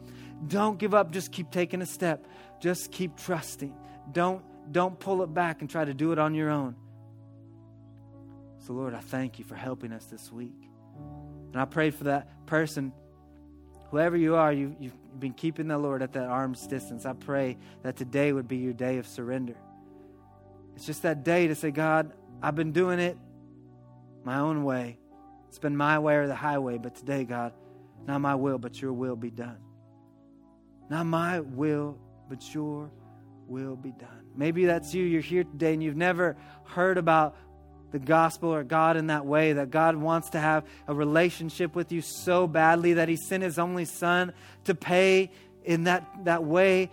Don't 0.47 0.77
give 0.77 0.93
up. 0.93 1.11
Just 1.11 1.31
keep 1.31 1.51
taking 1.51 1.81
a 1.81 1.85
step. 1.85 2.25
Just 2.59 2.91
keep 2.91 3.17
trusting. 3.17 3.73
Don't, 4.11 4.43
don't 4.71 4.99
pull 4.99 5.23
it 5.23 5.33
back 5.33 5.61
and 5.61 5.69
try 5.69 5.85
to 5.85 5.93
do 5.93 6.11
it 6.11 6.19
on 6.19 6.35
your 6.35 6.49
own. 6.49 6.75
So, 8.59 8.73
Lord, 8.73 8.93
I 8.93 8.99
thank 8.99 9.39
you 9.39 9.45
for 9.45 9.55
helping 9.55 9.91
us 9.91 10.05
this 10.05 10.31
week. 10.31 10.69
And 11.51 11.61
I 11.61 11.65
pray 11.65 11.89
for 11.89 12.05
that 12.05 12.45
person, 12.45 12.93
whoever 13.89 14.15
you 14.15 14.35
are, 14.35 14.53
you, 14.53 14.75
you've 14.79 15.19
been 15.19 15.33
keeping 15.33 15.67
the 15.67 15.77
Lord 15.77 16.01
at 16.01 16.13
that 16.13 16.27
arm's 16.27 16.65
distance. 16.67 17.05
I 17.05 17.13
pray 17.13 17.57
that 17.83 17.95
today 17.95 18.31
would 18.31 18.47
be 18.47 18.57
your 18.57 18.73
day 18.73 18.97
of 18.97 19.07
surrender 19.07 19.55
It's 20.75 20.85
just 20.85 21.01
that 21.01 21.23
day 21.23 21.47
to 21.47 21.55
say, 21.55 21.71
God, 21.71 22.13
I've 22.41 22.55
been 22.55 22.71
doing 22.71 22.99
it 22.99 23.17
my 24.23 24.37
own 24.37 24.63
way. 24.63 24.97
It's 25.51 25.59
been 25.59 25.75
my 25.75 25.99
way 25.99 26.15
or 26.15 26.27
the 26.27 26.33
highway, 26.35 26.77
but 26.77 26.95
today, 26.95 27.25
God, 27.25 27.51
not 28.07 28.21
my 28.21 28.35
will, 28.35 28.57
but 28.57 28.81
your 28.81 28.93
will 28.93 29.17
be 29.17 29.29
done. 29.29 29.57
Not 30.89 31.05
my 31.07 31.41
will, 31.41 31.97
but 32.29 32.53
your 32.55 32.89
will 33.47 33.75
be 33.75 33.91
done. 33.91 34.27
Maybe 34.33 34.63
that's 34.63 34.93
you. 34.93 35.03
You're 35.03 35.19
here 35.19 35.43
today 35.43 35.73
and 35.73 35.83
you've 35.83 35.97
never 35.97 36.37
heard 36.63 36.97
about 36.97 37.35
the 37.91 37.99
gospel 37.99 38.53
or 38.53 38.63
God 38.63 38.95
in 38.95 39.07
that 39.07 39.25
way, 39.25 39.51
that 39.51 39.71
God 39.71 39.97
wants 39.97 40.29
to 40.29 40.39
have 40.39 40.65
a 40.87 40.95
relationship 40.95 41.75
with 41.75 41.91
you 41.91 41.99
so 41.99 42.47
badly 42.47 42.93
that 42.93 43.09
He 43.09 43.17
sent 43.17 43.43
His 43.43 43.59
only 43.59 43.83
Son 43.83 44.31
to 44.63 44.73
pay 44.73 45.31
in 45.65 45.83
that, 45.83 46.07
that 46.23 46.45
way, 46.45 46.89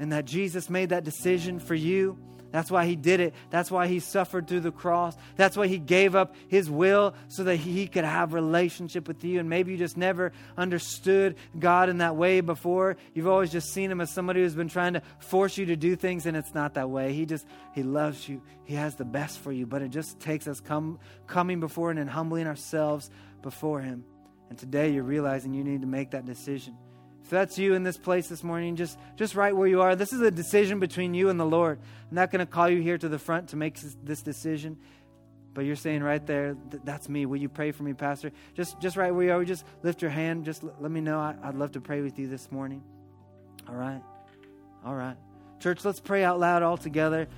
and 0.00 0.10
that 0.10 0.24
Jesus 0.24 0.68
made 0.68 0.88
that 0.88 1.04
decision 1.04 1.60
for 1.60 1.76
you. 1.76 2.18
That's 2.50 2.70
why 2.70 2.86
he 2.86 2.96
did 2.96 3.20
it. 3.20 3.34
That's 3.50 3.70
why 3.70 3.86
he 3.86 4.00
suffered 4.00 4.48
through 4.48 4.60
the 4.60 4.72
cross. 4.72 5.16
That's 5.36 5.56
why 5.56 5.66
he 5.66 5.78
gave 5.78 6.14
up 6.14 6.34
his 6.48 6.68
will 6.70 7.14
so 7.28 7.44
that 7.44 7.56
he 7.56 7.86
could 7.86 8.04
have 8.04 8.32
relationship 8.32 9.06
with 9.06 9.22
you. 9.24 9.40
And 9.40 9.48
maybe 9.48 9.72
you 9.72 9.78
just 9.78 9.96
never 9.96 10.32
understood 10.56 11.36
God 11.58 11.88
in 11.88 11.98
that 11.98 12.16
way 12.16 12.40
before. 12.40 12.96
You've 13.14 13.28
always 13.28 13.52
just 13.52 13.72
seen 13.72 13.90
him 13.90 14.00
as 14.00 14.10
somebody 14.10 14.40
who's 14.40 14.54
been 14.54 14.68
trying 14.68 14.94
to 14.94 15.02
force 15.18 15.56
you 15.56 15.66
to 15.66 15.76
do 15.76 15.96
things 15.96 16.26
and 16.26 16.36
it's 16.36 16.54
not 16.54 16.74
that 16.74 16.90
way. 16.90 17.12
He 17.12 17.26
just 17.26 17.46
he 17.74 17.82
loves 17.82 18.28
you. 18.28 18.42
He 18.64 18.74
has 18.74 18.96
the 18.96 19.04
best 19.04 19.38
for 19.38 19.52
you, 19.52 19.66
but 19.66 19.82
it 19.82 19.90
just 19.90 20.20
takes 20.20 20.46
us 20.46 20.60
come 20.60 20.98
coming 21.26 21.60
before 21.60 21.90
him 21.90 21.98
and 21.98 22.10
humbling 22.10 22.46
ourselves 22.46 23.10
before 23.42 23.80
him. 23.80 24.04
And 24.48 24.58
today 24.58 24.90
you're 24.90 25.04
realizing 25.04 25.54
you 25.54 25.64
need 25.64 25.82
to 25.82 25.86
make 25.86 26.10
that 26.10 26.26
decision. 26.26 26.76
If 27.30 27.34
that's 27.34 27.58
you 27.60 27.74
in 27.74 27.84
this 27.84 27.96
place 27.96 28.26
this 28.26 28.42
morning, 28.42 28.74
just, 28.74 28.98
just 29.14 29.36
right 29.36 29.54
where 29.54 29.68
you 29.68 29.82
are. 29.82 29.94
This 29.94 30.12
is 30.12 30.20
a 30.20 30.32
decision 30.32 30.80
between 30.80 31.14
you 31.14 31.28
and 31.28 31.38
the 31.38 31.44
Lord. 31.44 31.78
I'm 32.10 32.14
not 32.16 32.32
going 32.32 32.44
to 32.44 32.52
call 32.52 32.68
you 32.68 32.82
here 32.82 32.98
to 32.98 33.08
the 33.08 33.20
front 33.20 33.50
to 33.50 33.56
make 33.56 33.78
this 34.02 34.20
decision, 34.20 34.76
but 35.54 35.64
you're 35.64 35.76
saying 35.76 36.02
right 36.02 36.26
there, 36.26 36.56
that's 36.82 37.08
me. 37.08 37.26
Will 37.26 37.36
you 37.36 37.48
pray 37.48 37.70
for 37.70 37.84
me, 37.84 37.92
Pastor? 37.92 38.32
Just, 38.54 38.80
just 38.80 38.96
right 38.96 39.14
where 39.14 39.26
you 39.26 39.30
are, 39.32 39.44
just 39.44 39.64
lift 39.84 40.02
your 40.02 40.10
hand. 40.10 40.44
Just 40.44 40.64
let 40.80 40.90
me 40.90 41.00
know. 41.00 41.20
I, 41.20 41.36
I'd 41.44 41.54
love 41.54 41.70
to 41.74 41.80
pray 41.80 42.00
with 42.00 42.18
you 42.18 42.26
this 42.26 42.50
morning. 42.50 42.82
All 43.68 43.76
right? 43.76 44.02
All 44.84 44.96
right. 44.96 45.16
Church, 45.60 45.84
let's 45.84 46.00
pray 46.00 46.24
out 46.24 46.40
loud 46.40 46.64
all 46.64 46.78
together. 46.78 47.28